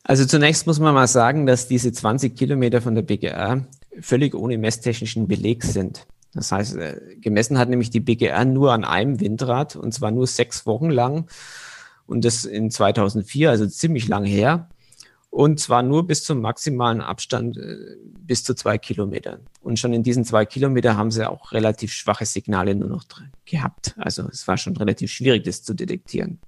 [0.04, 3.68] Also zunächst muss man mal sagen, dass diese 20 Kilometer von der BGR
[4.02, 6.08] völlig ohne messtechnischen Beleg sind.
[6.34, 10.28] Das heißt, äh, gemessen hat nämlich die BGR nur an einem Windrad und zwar nur
[10.28, 11.28] sechs Wochen lang
[12.06, 14.70] und das in 2004, also ziemlich lang her.
[15.32, 19.42] Und zwar nur bis zum maximalen Abstand äh, bis zu zwei Kilometern.
[19.62, 23.06] Und schon in diesen zwei Kilometern haben sie auch relativ schwache Signale nur noch
[23.46, 23.94] gehabt.
[23.98, 26.40] Also es war schon relativ schwierig, das zu detektieren.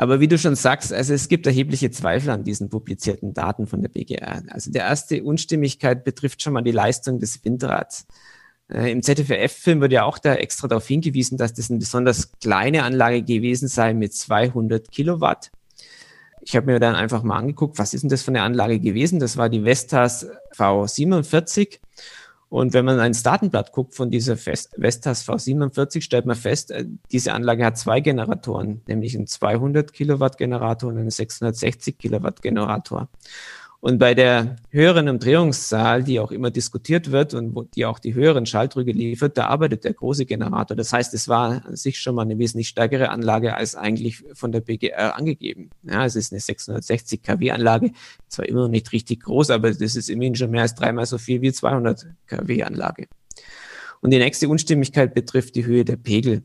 [0.00, 3.82] Aber wie du schon sagst, also es gibt erhebliche Zweifel an diesen publizierten Daten von
[3.82, 4.44] der BGR.
[4.48, 8.06] Also der erste Unstimmigkeit betrifft schon mal die Leistung des Windrads.
[8.70, 12.84] Äh, Im ZFF-Film wird ja auch da extra darauf hingewiesen, dass das eine besonders kleine
[12.84, 15.50] Anlage gewesen sei mit 200 Kilowatt.
[16.40, 19.20] Ich habe mir dann einfach mal angeguckt, was ist denn das für eine Anlage gewesen?
[19.20, 21.78] Das war die Vestas V47
[22.50, 27.32] und wenn man ins Datenblatt guckt von dieser Vestas V47, stellt man fest, äh, diese
[27.32, 33.08] Anlage hat zwei Generatoren, nämlich einen 200 Kilowatt Generator und einen 660 Kilowatt Generator.
[33.80, 38.44] Und bei der höheren Umdrehungszahl, die auch immer diskutiert wird und die auch die höheren
[38.44, 40.76] Schalldrücke liefert, da arbeitet der große Generator.
[40.76, 44.52] Das heißt, es war an sich schon mal eine wesentlich stärkere Anlage als eigentlich von
[44.52, 45.70] der BGR angegeben.
[45.82, 47.92] Ja, es ist eine 660 kW Anlage,
[48.28, 51.16] zwar immer noch nicht richtig groß, aber das ist immerhin schon mehr als dreimal so
[51.16, 53.08] viel wie 200 kW Anlage.
[54.02, 56.42] Und die nächste Unstimmigkeit betrifft die Höhe der Pegel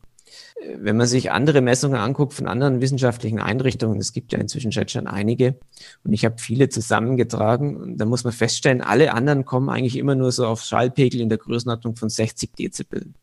[0.77, 5.07] wenn man sich andere Messungen anguckt von anderen wissenschaftlichen Einrichtungen, es gibt ja inzwischen schon
[5.07, 5.55] einige
[6.03, 10.31] und ich habe viele zusammengetragen, da muss man feststellen, alle anderen kommen eigentlich immer nur
[10.31, 13.13] so auf Schallpegel in der Größenordnung von 60 Dezibel.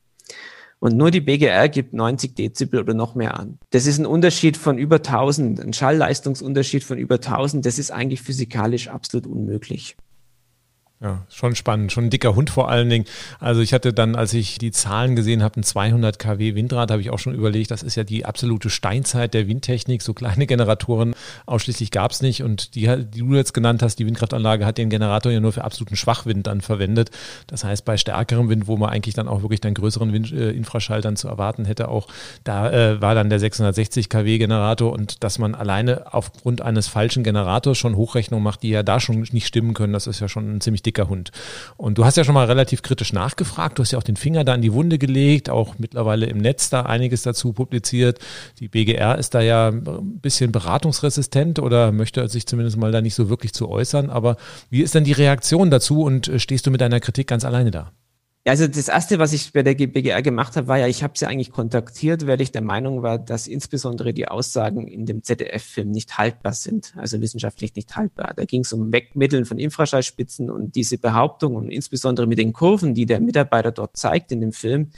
[0.79, 3.59] Und nur die BGR gibt 90 Dezibel oder noch mehr an.
[3.71, 7.65] Das ist ein Unterschied von über 1000, ein Schallleistungsunterschied von über 1000.
[7.65, 9.97] Das ist eigentlich physikalisch absolut unmöglich.
[11.03, 13.07] Ja, schon spannend, schon ein dicker Hund vor allen Dingen.
[13.41, 17.03] Also ich hatte dann, als ich die Zahlen gesehen habe, ein 200 kW Windrad, habe
[17.03, 20.01] ich auch schon überlegt, das ist ja die absolute Steinzeit der Windtechnik.
[20.01, 22.45] So kleine Generatoren ausschließlich gab es nicht.
[22.45, 25.65] Und die, die du jetzt genannt hast, die Windkraftanlage hat den Generator ja nur für
[25.65, 27.11] absoluten Schwachwind dann verwendet.
[27.49, 30.53] Das heißt, bei stärkerem Wind, wo man eigentlich dann auch wirklich dann größeren Wind, äh,
[30.53, 32.07] Infraschall dann zu erwarten hätte, auch
[32.45, 37.25] da äh, war dann der 660 kW Generator und dass man alleine aufgrund eines falschen
[37.25, 40.49] Generators schon Hochrechnungen macht, die ja da schon nicht stimmen können, das ist ja schon
[40.55, 41.31] ein ziemlich dick dicker Hund.
[41.77, 43.79] Und du hast ja schon mal relativ kritisch nachgefragt.
[43.79, 46.71] Du hast ja auch den Finger da in die Wunde gelegt, auch mittlerweile im Netz
[46.71, 48.19] da einiges dazu publiziert.
[48.59, 53.15] Die BGR ist da ja ein bisschen beratungsresistent oder möchte sich zumindest mal da nicht
[53.15, 54.11] so wirklich zu äußern.
[54.11, 54.37] Aber
[54.71, 57.71] wie ist denn die Reaktion dazu und äh, stehst du mit deiner Kritik ganz alleine
[57.71, 57.93] da?
[58.45, 61.17] Ja, also das erste, was ich bei der BGR gemacht habe, war ja, ich habe
[61.17, 65.93] sie eigentlich kontaktiert, weil ich der Meinung war, dass insbesondere die Aussagen in dem ZDF-Film
[65.93, 68.33] nicht haltbar sind, also wissenschaftlich nicht haltbar.
[68.35, 72.95] Da ging es um Wegmitteln von Infraschallspitzen und diese Behauptung und insbesondere mit den Kurven,
[72.95, 74.91] die der Mitarbeiter dort zeigt in dem Film,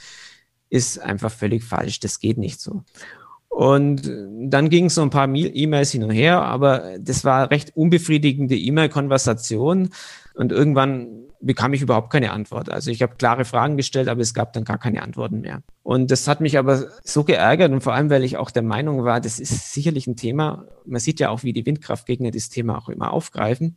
[0.70, 2.00] ist einfach völlig falsch.
[2.00, 2.82] Das geht nicht so.
[3.48, 7.76] Und dann ging es so ein paar E-Mails hin und her, aber das war recht
[7.76, 9.90] unbefriedigende E-Mail-Konversation.
[10.34, 12.70] Und irgendwann bekam ich überhaupt keine Antwort.
[12.70, 15.62] Also ich habe klare Fragen gestellt, aber es gab dann gar keine Antworten mehr.
[15.82, 19.04] Und das hat mich aber so geärgert und vor allem, weil ich auch der Meinung
[19.04, 20.66] war, das ist sicherlich ein Thema.
[20.84, 23.76] Man sieht ja auch, wie die Windkraftgegner das Thema auch immer aufgreifen.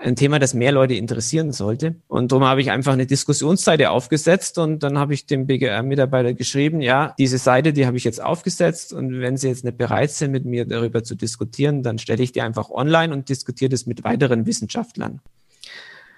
[0.00, 1.96] Ein Thema, das mehr Leute interessieren sollte.
[2.08, 6.80] Und darum habe ich einfach eine Diskussionsseite aufgesetzt und dann habe ich dem BGR-Mitarbeiter geschrieben,
[6.80, 10.32] ja, diese Seite, die habe ich jetzt aufgesetzt und wenn Sie jetzt nicht bereit sind,
[10.32, 14.04] mit mir darüber zu diskutieren, dann stelle ich die einfach online und diskutiere das mit
[14.04, 15.20] weiteren Wissenschaftlern.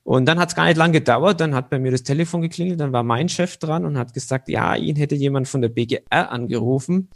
[0.06, 2.78] Und dann hat es gar nicht lange gedauert, dann hat bei mir das Telefon geklingelt,
[2.78, 6.30] dann war mein Chef dran und hat gesagt, ja, ihn hätte jemand von der BGR
[6.30, 7.08] angerufen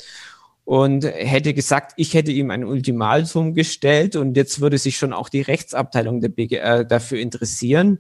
[0.65, 5.29] und hätte gesagt, ich hätte ihm ein Ultimatum gestellt und jetzt würde sich schon auch
[5.29, 7.99] die Rechtsabteilung der BGR dafür interessieren.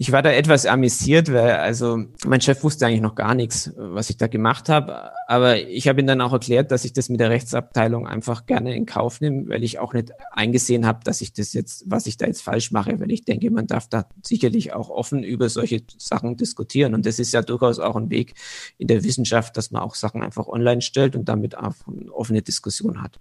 [0.00, 4.10] Ich war da etwas amüsiert, weil also mein Chef wusste eigentlich noch gar nichts, was
[4.10, 5.10] ich da gemacht habe.
[5.26, 8.76] Aber ich habe ihm dann auch erklärt, dass ich das mit der Rechtsabteilung einfach gerne
[8.76, 12.16] in Kauf nehme, weil ich auch nicht eingesehen habe, dass ich das jetzt, was ich
[12.16, 15.82] da jetzt falsch mache, weil ich denke, man darf da sicherlich auch offen über solche
[15.96, 16.94] Sachen diskutieren.
[16.94, 18.34] Und das ist ja durchaus auch ein Weg
[18.78, 22.42] in der Wissenschaft, dass man auch Sachen einfach online stellt und damit auch eine offene
[22.42, 23.18] Diskussion hat.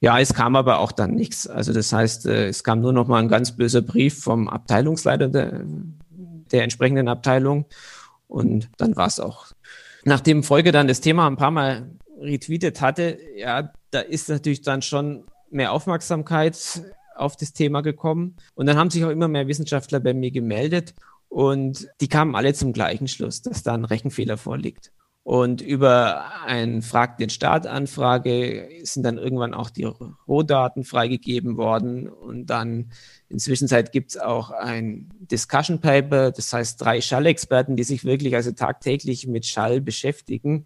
[0.00, 1.46] Ja, es kam aber auch dann nichts.
[1.46, 5.28] Also das heißt, äh, es kam nur noch mal ein ganz böser Brief vom Abteilungsleiter
[5.28, 5.64] der,
[6.52, 7.66] der entsprechenden Abteilung
[8.28, 9.46] und dann war es auch.
[10.04, 11.90] Nachdem Folge dann das Thema ein paar Mal
[12.20, 16.82] retweetet hatte, ja, da ist natürlich dann schon mehr Aufmerksamkeit
[17.14, 18.36] auf das Thema gekommen.
[18.54, 20.94] Und dann haben sich auch immer mehr Wissenschaftler bei mir gemeldet
[21.28, 24.92] und die kamen alle zum gleichen Schluss, dass da ein Rechenfehler vorliegt.
[25.26, 29.82] Und über ein Frag den Staat Anfrage sind dann irgendwann auch die
[30.28, 32.08] Rohdaten freigegeben worden.
[32.08, 32.92] Und dann
[33.28, 38.52] inzwischen gibt es auch ein Discussion Paper, das heißt drei Schallexperten, die sich wirklich also
[38.52, 40.64] tagtäglich mit Schall beschäftigen,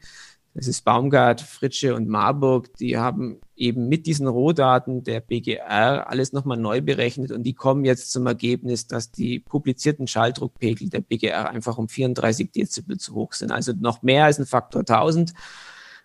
[0.54, 6.32] das ist Baumgart, Fritsche und Marburg, die haben eben mit diesen Rohdaten der BGR alles
[6.32, 11.50] nochmal neu berechnet und die kommen jetzt zum Ergebnis, dass die publizierten Schalldruckpegel der BGR
[11.50, 13.52] einfach um 34 Dezibel zu hoch sind.
[13.52, 15.32] Also noch mehr als ein Faktor 1000.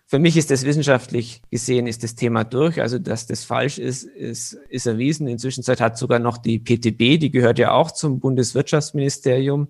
[0.08, 2.80] Für mich ist das wissenschaftlich gesehen, ist das Thema durch.
[2.80, 5.26] Also, dass das falsch ist, ist, ist erwiesen.
[5.26, 9.66] Inzwischen hat sogar noch die PTB, die gehört ja auch zum Bundeswirtschaftsministerium,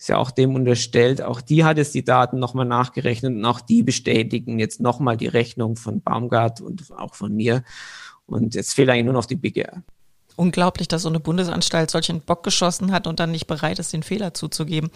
[0.00, 1.20] ist ja auch dem unterstellt.
[1.20, 5.26] Auch die hat jetzt die Daten nochmal nachgerechnet und auch die bestätigen jetzt nochmal die
[5.26, 7.62] Rechnung von Baumgart und auch von mir.
[8.24, 9.82] Und jetzt fehlt eigentlich nur noch die BGR.
[10.36, 14.02] Unglaublich, dass so eine Bundesanstalt solchen Bock geschossen hat und dann nicht bereit ist, den
[14.02, 14.90] Fehler zuzugeben.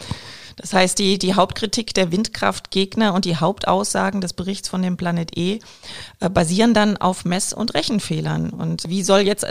[0.56, 5.36] Das heißt, die, die Hauptkritik der Windkraftgegner und die Hauptaussagen des Berichts von dem Planet
[5.36, 5.58] E
[6.20, 8.48] äh, basieren dann auf Mess- und Rechenfehlern.
[8.48, 9.46] Und wie soll jetzt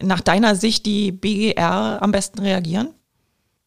[0.00, 2.94] nach deiner Sicht die BGR am besten reagieren?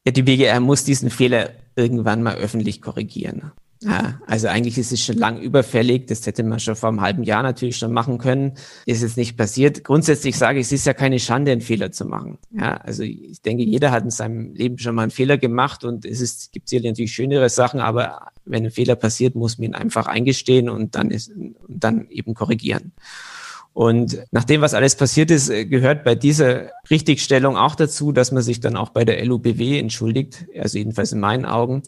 [0.06, 3.52] Ja, die BGR muss diesen Fehler irgendwann mal öffentlich korrigieren.
[3.82, 6.08] Ja, also eigentlich ist es schon lang überfällig.
[6.08, 8.54] Das hätte man schon vor einem halben Jahr natürlich schon machen können.
[8.86, 9.84] Ist jetzt nicht passiert.
[9.84, 12.38] Grundsätzlich sage ich, es ist ja keine Schande, einen Fehler zu machen.
[12.52, 16.06] Ja, also ich denke, jeder hat in seinem Leben schon mal einen Fehler gemacht und
[16.06, 19.76] es ist, gibt sicherlich natürlich schönere Sachen, aber wenn ein Fehler passiert, muss man ihn
[19.76, 22.94] einfach eingestehen und dann ist, und dann eben korrigieren.
[23.76, 28.42] Und nach dem, was alles passiert ist, gehört bei dieser Richtigstellung auch dazu, dass man
[28.42, 31.84] sich dann auch bei der LUBW entschuldigt, also jedenfalls in meinen Augen.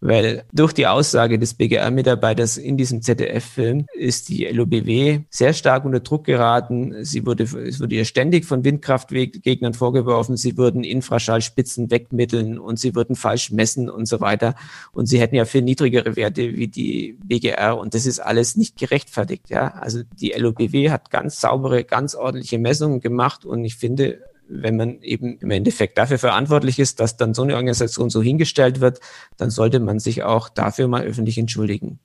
[0.00, 6.00] Weil durch die Aussage des BGR-Mitarbeiters in diesem ZDF-Film ist die LOBW sehr stark unter
[6.00, 7.04] Druck geraten.
[7.04, 12.94] Sie wurde, es wurde ihr ständig von Windkraftgegnern vorgeworfen, sie würden Infraschallspitzen wegmitteln und sie
[12.94, 14.54] würden falsch messen und so weiter.
[14.92, 18.78] Und sie hätten ja viel niedrigere Werte wie die BGR und das ist alles nicht
[18.78, 19.50] gerechtfertigt.
[19.50, 24.76] Ja, also die LOBW hat ganz saubere, ganz ordentliche Messungen gemacht und ich finde, wenn
[24.76, 29.00] man eben im Endeffekt dafür verantwortlich ist, dass dann so eine Organisation so hingestellt wird,
[29.36, 31.98] dann sollte man sich auch dafür mal öffentlich entschuldigen.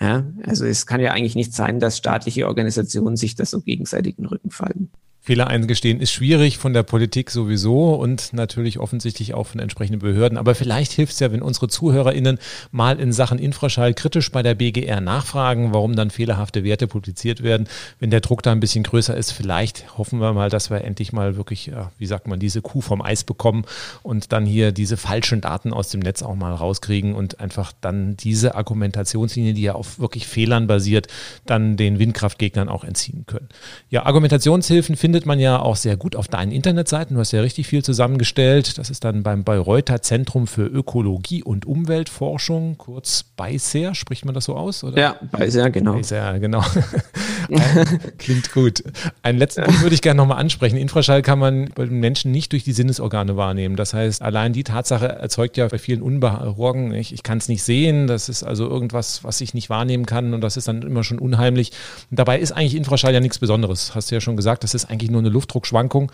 [0.00, 4.16] Ja, also es kann ja eigentlich nicht sein, dass staatliche Organisationen sich das so gegenseitig
[4.18, 4.90] in den Rücken fallen.
[5.22, 10.38] Fehler eingestehen ist schwierig von der Politik sowieso und natürlich offensichtlich auch von entsprechenden Behörden.
[10.38, 12.38] Aber vielleicht hilft es ja, wenn unsere ZuhörerInnen
[12.70, 17.68] mal in Sachen Infraschall kritisch bei der BGR nachfragen, warum dann fehlerhafte Werte publiziert werden.
[17.98, 21.12] Wenn der Druck da ein bisschen größer ist, vielleicht hoffen wir mal, dass wir endlich
[21.12, 23.66] mal wirklich, wie sagt man, diese Kuh vom Eis bekommen
[24.02, 28.16] und dann hier diese falschen Daten aus dem Netz auch mal rauskriegen und einfach dann
[28.16, 31.08] diese Argumentationslinie, die ja auf wirklich Fehlern basiert,
[31.44, 33.50] dann den Windkraftgegnern auch entziehen können.
[33.90, 37.14] Ja, Argumentationshilfen finden findet man ja auch sehr gut auf deinen Internetseiten.
[37.14, 38.78] Du hast ja richtig viel zusammengestellt.
[38.78, 44.44] Das ist dann beim Bayreuther Zentrum für Ökologie und Umweltforschung, kurz BICER, spricht man das
[44.44, 44.84] so aus?
[44.84, 45.00] Oder?
[45.00, 45.94] Ja, BICER, genau.
[45.94, 46.62] BICER, genau.
[48.18, 48.84] Klingt gut.
[49.22, 50.76] Einen letzten Punkt würde ich gerne nochmal ansprechen.
[50.76, 53.74] Infraschall kann man bei den Menschen nicht durch die Sinnesorgane wahrnehmen.
[53.76, 57.62] Das heißt, allein die Tatsache erzeugt ja bei vielen Unbehagen, ich, ich kann es nicht
[57.62, 61.02] sehen, das ist also irgendwas, was ich nicht wahrnehmen kann und das ist dann immer
[61.02, 61.72] schon unheimlich.
[62.10, 63.94] Und dabei ist eigentlich Infraschall ja nichts Besonderes.
[63.94, 66.12] Hast du ja schon gesagt, das ist eigentlich eigentlich nur eine Luftdruckschwankung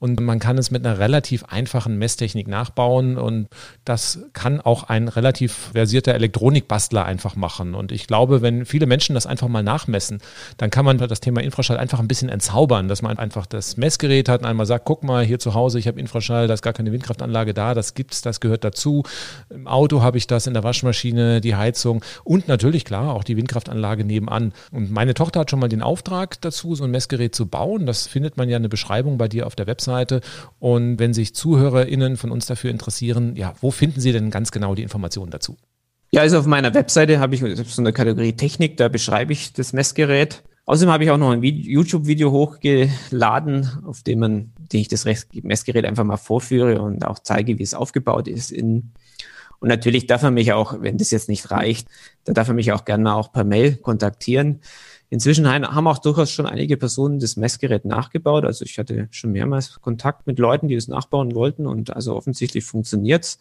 [0.00, 3.48] und man kann es mit einer relativ einfachen Messtechnik nachbauen und
[3.84, 7.74] das kann auch ein relativ versierter Elektronikbastler einfach machen.
[7.74, 10.20] Und ich glaube, wenn viele Menschen das einfach mal nachmessen,
[10.56, 14.28] dann kann man das Thema Infraschall einfach ein bisschen entzaubern, dass man einfach das Messgerät
[14.28, 16.72] hat und einmal sagt, guck mal, hier zu Hause, ich habe Infraschall, da ist gar
[16.72, 19.02] keine Windkraftanlage da, das gibt's, das gehört dazu.
[19.50, 23.36] Im Auto habe ich das, in der Waschmaschine, die Heizung und natürlich klar auch die
[23.36, 24.52] Windkraftanlage nebenan.
[24.70, 27.86] Und meine Tochter hat schon mal den Auftrag dazu, so ein Messgerät zu bauen.
[27.86, 30.20] Das findet man ja eine Beschreibung bei dir auf der Website Webseite.
[30.58, 34.74] Und wenn sich ZuhörerInnen von uns dafür interessieren, ja, wo finden Sie denn ganz genau
[34.74, 35.56] die Informationen dazu?
[36.10, 39.72] Ja, also auf meiner Webseite habe ich so eine Kategorie Technik, da beschreibe ich das
[39.72, 40.42] Messgerät.
[40.64, 45.84] Außerdem habe ich auch noch ein YouTube-Video hochgeladen, auf dem man, den ich das Messgerät
[45.86, 48.52] einfach mal vorführe und auch zeige, wie es aufgebaut ist.
[48.52, 48.92] In,
[49.60, 51.88] und natürlich darf man mich auch, wenn das jetzt nicht reicht,
[52.24, 54.60] da darf man mich auch gerne mal auch per Mail kontaktieren.
[55.10, 58.44] Inzwischen haben auch durchaus schon einige Personen das Messgerät nachgebaut.
[58.44, 62.64] Also ich hatte schon mehrmals Kontakt mit Leuten, die es nachbauen wollten und also offensichtlich
[62.64, 63.38] funktioniert's.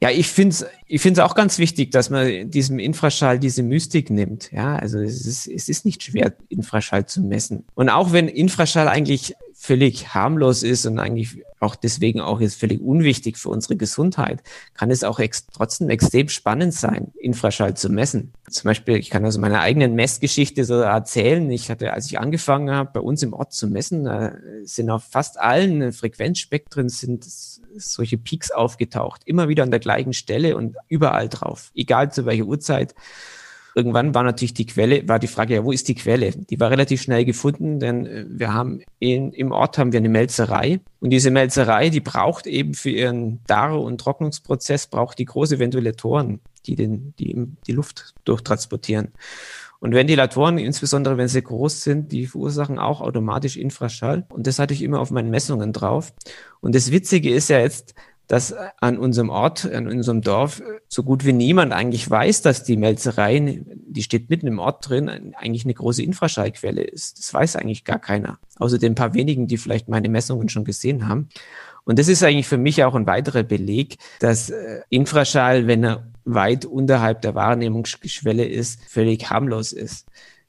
[0.00, 4.10] Ja, ich finde es ich find's auch ganz wichtig, dass man diesem Infraschall diese Mystik
[4.10, 4.52] nimmt.
[4.52, 7.64] Ja, also es ist, es ist nicht schwer, Infraschall zu messen.
[7.74, 12.80] Und auch wenn Infraschall eigentlich völlig harmlos ist und eigentlich auch deswegen auch jetzt völlig
[12.80, 14.42] unwichtig für unsere Gesundheit,
[14.74, 18.32] kann es auch ex trotzdem extrem spannend sein, Infraschall zu messen.
[18.50, 21.50] Zum Beispiel, ich kann aus meiner eigenen Messgeschichte so erzählen.
[21.50, 24.08] Ich hatte, als ich angefangen habe, bei uns im Ort zu messen,
[24.64, 27.26] sind auf fast allen Frequenzspektren sind
[27.78, 29.22] solche Peaks aufgetaucht.
[29.24, 31.72] Immer wieder an der gleichen Stelle und überall drauf.
[31.74, 32.94] Egal zu welcher Uhrzeit.
[33.76, 36.30] Irgendwann war natürlich die Quelle, war die Frage, ja, wo ist die Quelle?
[36.30, 40.08] Die war relativ schnell gefunden, denn äh, wir haben in, im Ort haben wir eine
[40.08, 45.58] Melzerei und diese Melzerei, die braucht eben für ihren Dar- und Trocknungsprozess braucht die große
[45.58, 49.12] Ventilatoren, die den, die die Luft durchtransportieren.
[49.78, 54.24] Und Ventilatoren, insbesondere wenn sie groß sind, die verursachen auch automatisch Infraschall.
[54.30, 56.14] Und das hatte ich immer auf meinen Messungen drauf.
[56.60, 57.94] Und das Witzige ist ja jetzt,
[58.26, 62.76] dass an unserem Ort, an unserem Dorf so gut wie niemand eigentlich weiß, dass die
[62.76, 67.18] Melzerei, die steht mitten im Ort drin, eigentlich eine große Infraschallquelle ist.
[67.18, 68.38] Das weiß eigentlich gar keiner.
[68.58, 71.28] Außer den paar wenigen, die vielleicht meine Messungen schon gesehen haben.
[71.84, 76.06] Und das ist eigentlich für mich auch ein weiterer Beleg, dass äh, Infraschall, wenn er
[76.24, 80.06] weit unterhalb der Wahrnehmungsschwelle ist, völlig harmlos ist.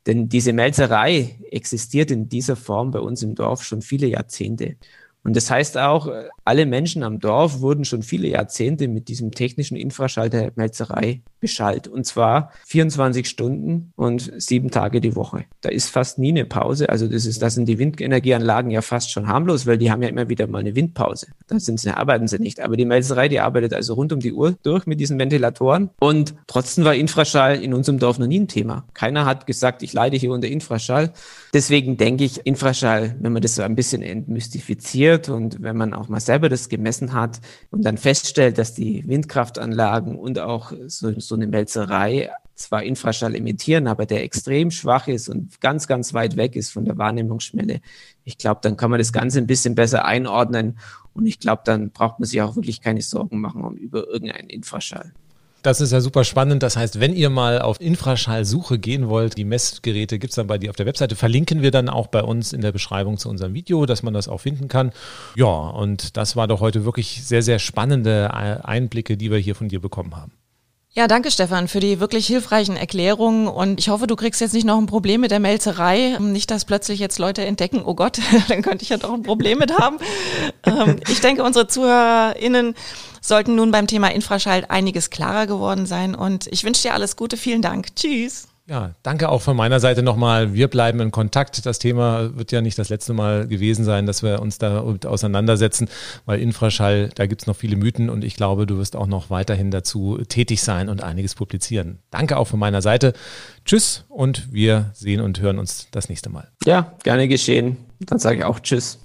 [0.07, 4.77] Denn diese Melzerei existiert in dieser Form bei uns im Dorf schon viele Jahrzehnte.
[5.23, 6.09] Und das heißt auch,
[6.45, 11.89] alle Menschen am Dorf wurden schon viele Jahrzehnte mit diesem technischen Infraschall der Melzerei beschallt.
[11.89, 15.43] Und zwar 24 Stunden und sieben Tage die Woche.
[15.59, 16.87] Da ist fast nie eine Pause.
[16.87, 20.07] Also das ist, da sind die Windenergieanlagen ja fast schon harmlos, weil die haben ja
[20.07, 21.27] immer wieder mal eine Windpause.
[21.47, 22.61] Da sind sie, arbeiten sie nicht.
[22.61, 25.89] Aber die Melzerei, die arbeitet also rund um die Uhr durch mit diesen Ventilatoren.
[25.99, 28.85] Und trotzdem war Infraschall in unserem Dorf noch nie ein Thema.
[28.93, 31.11] Keiner hat gesagt, ich leide hier unter Infraschall.
[31.57, 36.07] Deswegen denke ich, Infraschall, wenn man das so ein bisschen entmystifiziert und wenn man auch
[36.07, 37.41] mal selber das gemessen hat
[37.71, 43.87] und dann feststellt, dass die Windkraftanlagen und auch so, so eine Melzerei zwar Infraschall emittieren,
[43.87, 47.81] aber der extrem schwach ist und ganz, ganz weit weg ist von der Wahrnehmungsschwelle.
[48.23, 50.77] Ich glaube, dann kann man das Ganze ein bisschen besser einordnen
[51.15, 54.51] und ich glaube, dann braucht man sich auch wirklich keine Sorgen machen um über irgendeinen
[54.51, 55.11] Infraschall.
[55.63, 56.63] Das ist ja super spannend.
[56.63, 60.57] Das heißt, wenn ihr mal auf Infraschallsuche gehen wollt, die Messgeräte gibt es dann bei
[60.57, 61.15] dir auf der Webseite.
[61.15, 64.27] Verlinken wir dann auch bei uns in der Beschreibung zu unserem Video, dass man das
[64.27, 64.91] auch finden kann.
[65.35, 69.67] Ja, und das war doch heute wirklich sehr, sehr spannende Einblicke, die wir hier von
[69.67, 70.31] dir bekommen haben.
[70.97, 74.65] Ja, danke Stefan für die wirklich hilfreichen Erklärungen und ich hoffe, du kriegst jetzt nicht
[74.65, 76.17] noch ein Problem mit der Melzerei.
[76.19, 78.17] Nicht, dass plötzlich jetzt Leute entdecken, oh Gott,
[78.47, 79.99] dann könnte ich ja doch ein Problem mit haben.
[80.63, 82.73] Ähm, ich denke, unsere ZuhörerInnen
[83.21, 87.37] sollten nun beim Thema Infraschall einiges klarer geworden sein und ich wünsche dir alles Gute.
[87.37, 87.95] Vielen Dank.
[87.95, 88.47] Tschüss.
[88.69, 90.53] Ja, danke auch von meiner Seite nochmal.
[90.53, 91.65] Wir bleiben in Kontakt.
[91.65, 95.87] Das Thema wird ja nicht das letzte Mal gewesen sein, dass wir uns da auseinandersetzen,
[96.25, 99.71] weil Infraschall, da gibt's noch viele Mythen und ich glaube, du wirst auch noch weiterhin
[99.71, 101.99] dazu tätig sein und einiges publizieren.
[102.11, 103.13] Danke auch von meiner Seite.
[103.63, 106.49] Tschüss und wir sehen und hören uns das nächste Mal.
[106.65, 107.77] Ja, gerne geschehen.
[107.99, 108.99] Dann sage ich auch Tschüss.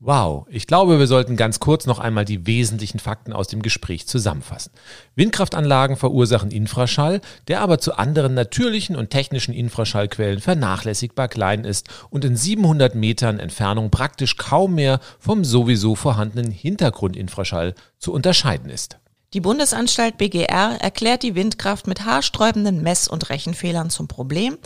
[0.00, 4.06] Wow, ich glaube, wir sollten ganz kurz noch einmal die wesentlichen Fakten aus dem Gespräch
[4.06, 4.70] zusammenfassen.
[5.16, 12.24] Windkraftanlagen verursachen Infraschall, der aber zu anderen natürlichen und technischen Infraschallquellen vernachlässigbar klein ist und
[12.24, 18.98] in 700 Metern Entfernung praktisch kaum mehr vom sowieso vorhandenen Hintergrundinfraschall zu unterscheiden ist.
[19.34, 24.56] Die Bundesanstalt BGR erklärt die Windkraft mit haarsträubenden Mess- und Rechenfehlern zum Problem,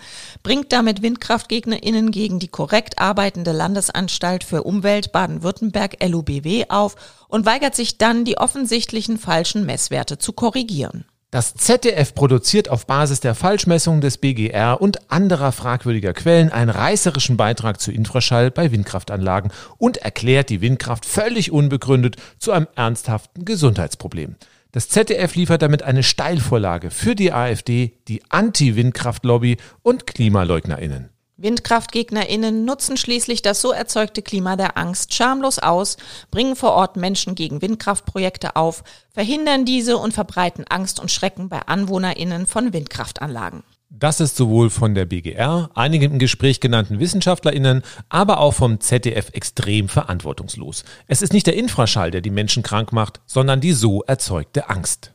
[0.45, 6.95] bringt damit WindkraftgegnerInnen gegen die korrekt arbeitende Landesanstalt für Umwelt Baden-Württemberg LUBW auf
[7.27, 11.07] und weigert sich dann, die offensichtlichen falschen Messwerte zu korrigieren.
[11.33, 17.39] Das ZDF produziert auf Basis der Falschmessungen des BGR und anderer fragwürdiger Quellen einen reißerischen
[17.39, 24.37] Beitrag zu Infraschall bei Windkraftanlagen und erklärt die Windkraft völlig unbegründet zu einem ernsthaften Gesundheitsproblem.
[24.73, 31.11] Das ZDF liefert damit eine Steilvorlage für die AfD, die Anti-Windkraft-Lobby und KlimaleugnerInnen.
[31.37, 35.99] WindkraftgegnerInnen nutzen schließlich das so erzeugte Klima der Angst schamlos aus,
[36.31, 41.61] bringen vor Ort Menschen gegen Windkraftprojekte auf, verhindern diese und verbreiten Angst und Schrecken bei
[41.67, 43.65] AnwohnerInnen von Windkraftanlagen.
[43.95, 49.29] Das ist sowohl von der BGR, einigen im Gespräch genannten WissenschaftlerInnen, aber auch vom ZDF
[49.35, 50.85] extrem verantwortungslos.
[51.09, 55.13] Es ist nicht der Infraschall, der die Menschen krank macht, sondern die so erzeugte Angst.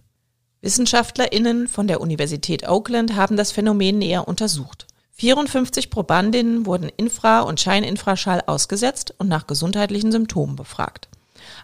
[0.62, 4.86] WissenschaftlerInnen von der Universität Oakland haben das Phänomen näher untersucht.
[5.14, 11.10] 54 Probandinnen wurden Infra- und Scheininfraschall ausgesetzt und nach gesundheitlichen Symptomen befragt.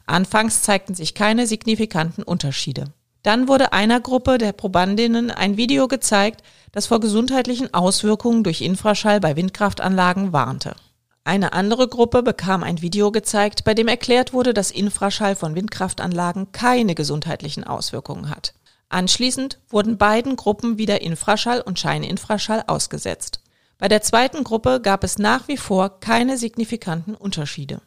[0.07, 2.85] Anfangs zeigten sich keine signifikanten Unterschiede.
[3.23, 6.43] Dann wurde einer Gruppe der Probandinnen ein Video gezeigt,
[6.73, 10.75] das vor gesundheitlichen Auswirkungen durch Infraschall bei Windkraftanlagen warnte.
[11.23, 16.51] Eine andere Gruppe bekam ein Video gezeigt, bei dem erklärt wurde, dass Infraschall von Windkraftanlagen
[16.51, 18.53] keine gesundheitlichen Auswirkungen hat.
[18.89, 23.39] Anschließend wurden beiden Gruppen wieder Infraschall und Scheininfraschall ausgesetzt.
[23.77, 27.81] Bei der zweiten Gruppe gab es nach wie vor keine signifikanten Unterschiede.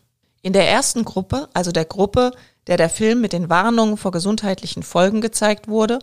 [0.47, 2.31] In der ersten Gruppe, also der Gruppe,
[2.69, 5.99] der der Film mit den Warnungen vor gesundheitlichen Folgen gezeigt wurde,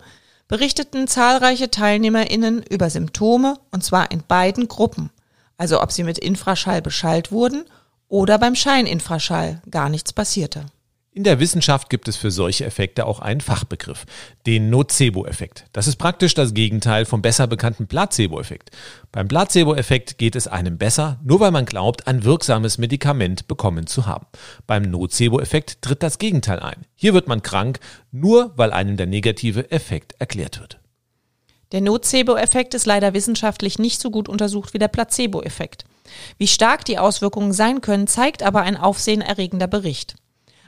[0.50, 5.12] berichteten zahlreiche Teilnehmerinnen über Symptome, und zwar in beiden Gruppen,
[5.58, 7.64] also ob sie mit Infraschall beschallt wurden
[8.10, 10.66] oder beim Scheininfraschall gar nichts passierte.
[11.16, 14.08] In der Wissenschaft gibt es für solche Effekte auch einen Fachbegriff,
[14.48, 15.66] den Nocebo-Effekt.
[15.72, 18.72] Das ist praktisch das Gegenteil vom besser bekannten Placebo-Effekt.
[19.12, 24.08] Beim Placebo-Effekt geht es einem besser, nur weil man glaubt, ein wirksames Medikament bekommen zu
[24.08, 24.26] haben.
[24.66, 26.88] Beim Nocebo-Effekt tritt das Gegenteil ein.
[26.96, 27.80] Hier wird man krank,
[28.12, 30.80] nur weil einem der negative Effekt erklärt wird.
[31.74, 35.86] Der Nocebo-Effekt ist leider wissenschaftlich nicht so gut untersucht wie der Placebo-Effekt.
[36.40, 40.16] Wie stark die Auswirkungen sein können, zeigt aber ein aufsehenerregender Bericht.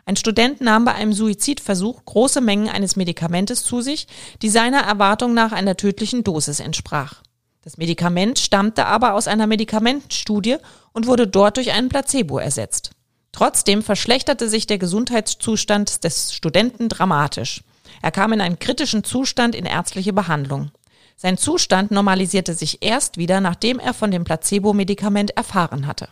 [0.07, 4.07] Ein Student nahm bei einem Suizidversuch große Mengen eines Medikamentes zu sich,
[4.43, 7.23] die seiner Erwartung nach einer tödlichen Dosis entsprach.
[7.63, 10.57] Das Medikament stammte aber aus einer Medikamentenstudie
[10.93, 12.91] und wurde dort durch einen Placebo ersetzt.
[13.31, 17.63] Trotzdem verschlechterte sich der Gesundheitszustand des Studenten dramatisch.
[18.03, 20.69] Er kam in einen kritischen Zustand in ärztliche Behandlung.
[21.17, 26.09] Sein Zustand normalisierte sich erst wieder, nachdem er von dem Placebo-Medikament erfahren hatte.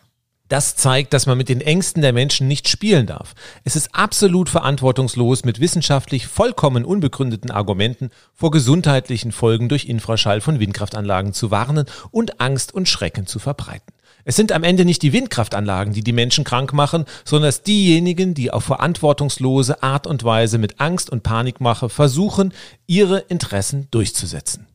[0.54, 3.34] Das zeigt, dass man mit den Ängsten der Menschen nicht spielen darf.
[3.64, 10.60] Es ist absolut verantwortungslos, mit wissenschaftlich vollkommen unbegründeten Argumenten vor gesundheitlichen Folgen durch Infraschall von
[10.60, 13.95] Windkraftanlagen zu warnen und Angst und Schrecken zu verbreiten.
[14.26, 18.36] Es sind am Ende nicht die Windkraftanlagen, die die Menschen krank machen, sondern es diejenigen,
[18.36, 22.54] die auf verantwortungslose Art und Weise mit Angst und Panikmache versuchen,
[22.86, 24.68] ihre Interessen durchzusetzen.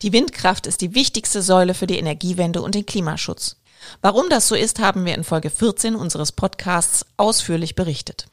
[0.00, 3.56] Die Windkraft ist die wichtigste Säule für die Energiewende und den Klimaschutz.
[4.00, 8.26] Warum das so ist, haben wir in Folge 14 unseres Podcasts ausführlich berichtet.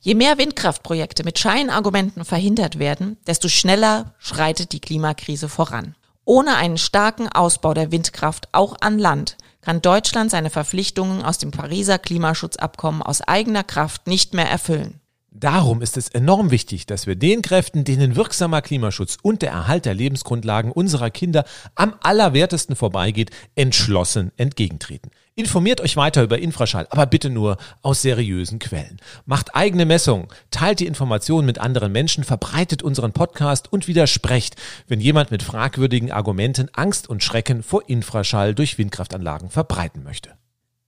[0.00, 5.94] Je mehr Windkraftprojekte mit Scheinargumenten verhindert werden, desto schneller schreitet die Klimakrise voran.
[6.26, 11.50] Ohne einen starken Ausbau der Windkraft auch an Land kann Deutschland seine Verpflichtungen aus dem
[11.50, 15.00] Pariser Klimaschutzabkommen aus eigener Kraft nicht mehr erfüllen.
[15.44, 19.84] Darum ist es enorm wichtig, dass wir den Kräften, denen wirksamer Klimaschutz und der Erhalt
[19.84, 25.10] der Lebensgrundlagen unserer Kinder am allerwertesten vorbeigeht, entschlossen entgegentreten.
[25.34, 28.96] Informiert euch weiter über Infraschall, aber bitte nur aus seriösen Quellen.
[29.26, 34.56] Macht eigene Messungen, teilt die Informationen mit anderen Menschen, verbreitet unseren Podcast und widersprecht,
[34.88, 40.30] wenn jemand mit fragwürdigen Argumenten Angst und Schrecken vor Infraschall durch Windkraftanlagen verbreiten möchte.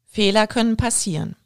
[0.06, 1.36] Fehler können passieren.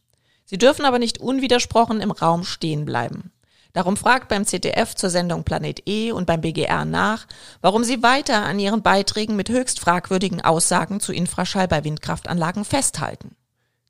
[0.51, 3.31] Sie dürfen aber nicht unwidersprochen im Raum stehen bleiben.
[3.73, 7.29] Darum fragt beim ZDF zur Sendung Planet E und beim BGR nach,
[7.61, 13.37] warum sie weiter an ihren Beiträgen mit höchst fragwürdigen Aussagen zu Infraschall bei Windkraftanlagen festhalten.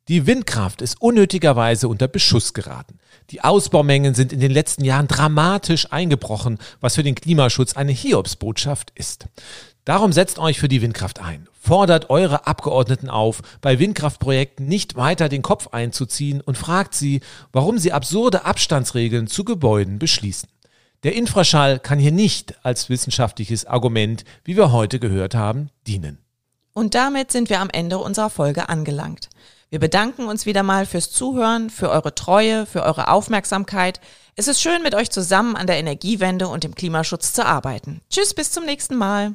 [0.09, 2.99] Die Windkraft ist unnötigerweise unter Beschuss geraten.
[3.31, 8.93] Die Ausbaumengen sind in den letzten Jahren dramatisch eingebrochen, was für den Klimaschutz eine Hiobsbotschaft
[8.95, 9.29] ist.
[9.87, 11.49] Darum setzt euch für die Windkraft ein.
[11.63, 17.21] Fordert eure Abgeordneten auf, bei Windkraftprojekten nicht weiter den Kopf einzuziehen und fragt sie,
[17.53, 20.49] warum sie absurde Abstandsregeln zu Gebäuden beschließen.
[21.03, 26.19] Der Infraschall kann hier nicht als wissenschaftliches Argument, wie wir heute gehört haben, dienen.
[26.73, 29.29] Und damit sind wir am Ende unserer Folge angelangt.
[29.69, 34.01] Wir bedanken uns wieder mal fürs Zuhören, für eure Treue, für eure Aufmerksamkeit.
[34.35, 38.01] Es ist schön, mit euch zusammen an der Energiewende und dem Klimaschutz zu arbeiten.
[38.09, 39.35] Tschüss, bis zum nächsten Mal.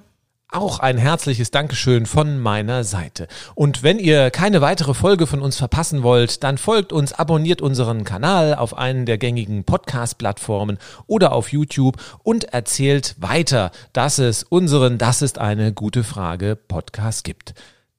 [0.55, 3.27] Auch ein herzliches Dankeschön von meiner Seite.
[3.55, 8.05] Und wenn ihr keine weitere Folge von uns verpassen wollt, dann folgt uns, abonniert unseren
[8.05, 10.77] Kanal auf einen der gängigen Podcast-Plattformen
[11.07, 17.25] oder auf YouTube und erzählt weiter, dass es unseren Das ist eine gute Frage Podcast
[17.25, 17.53] gibt.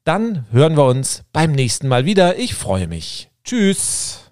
[0.05, 2.39] Dann hören wir uns beim nächsten Mal wieder.
[2.39, 3.29] Ich freue mich.
[3.45, 4.26] Tschüss.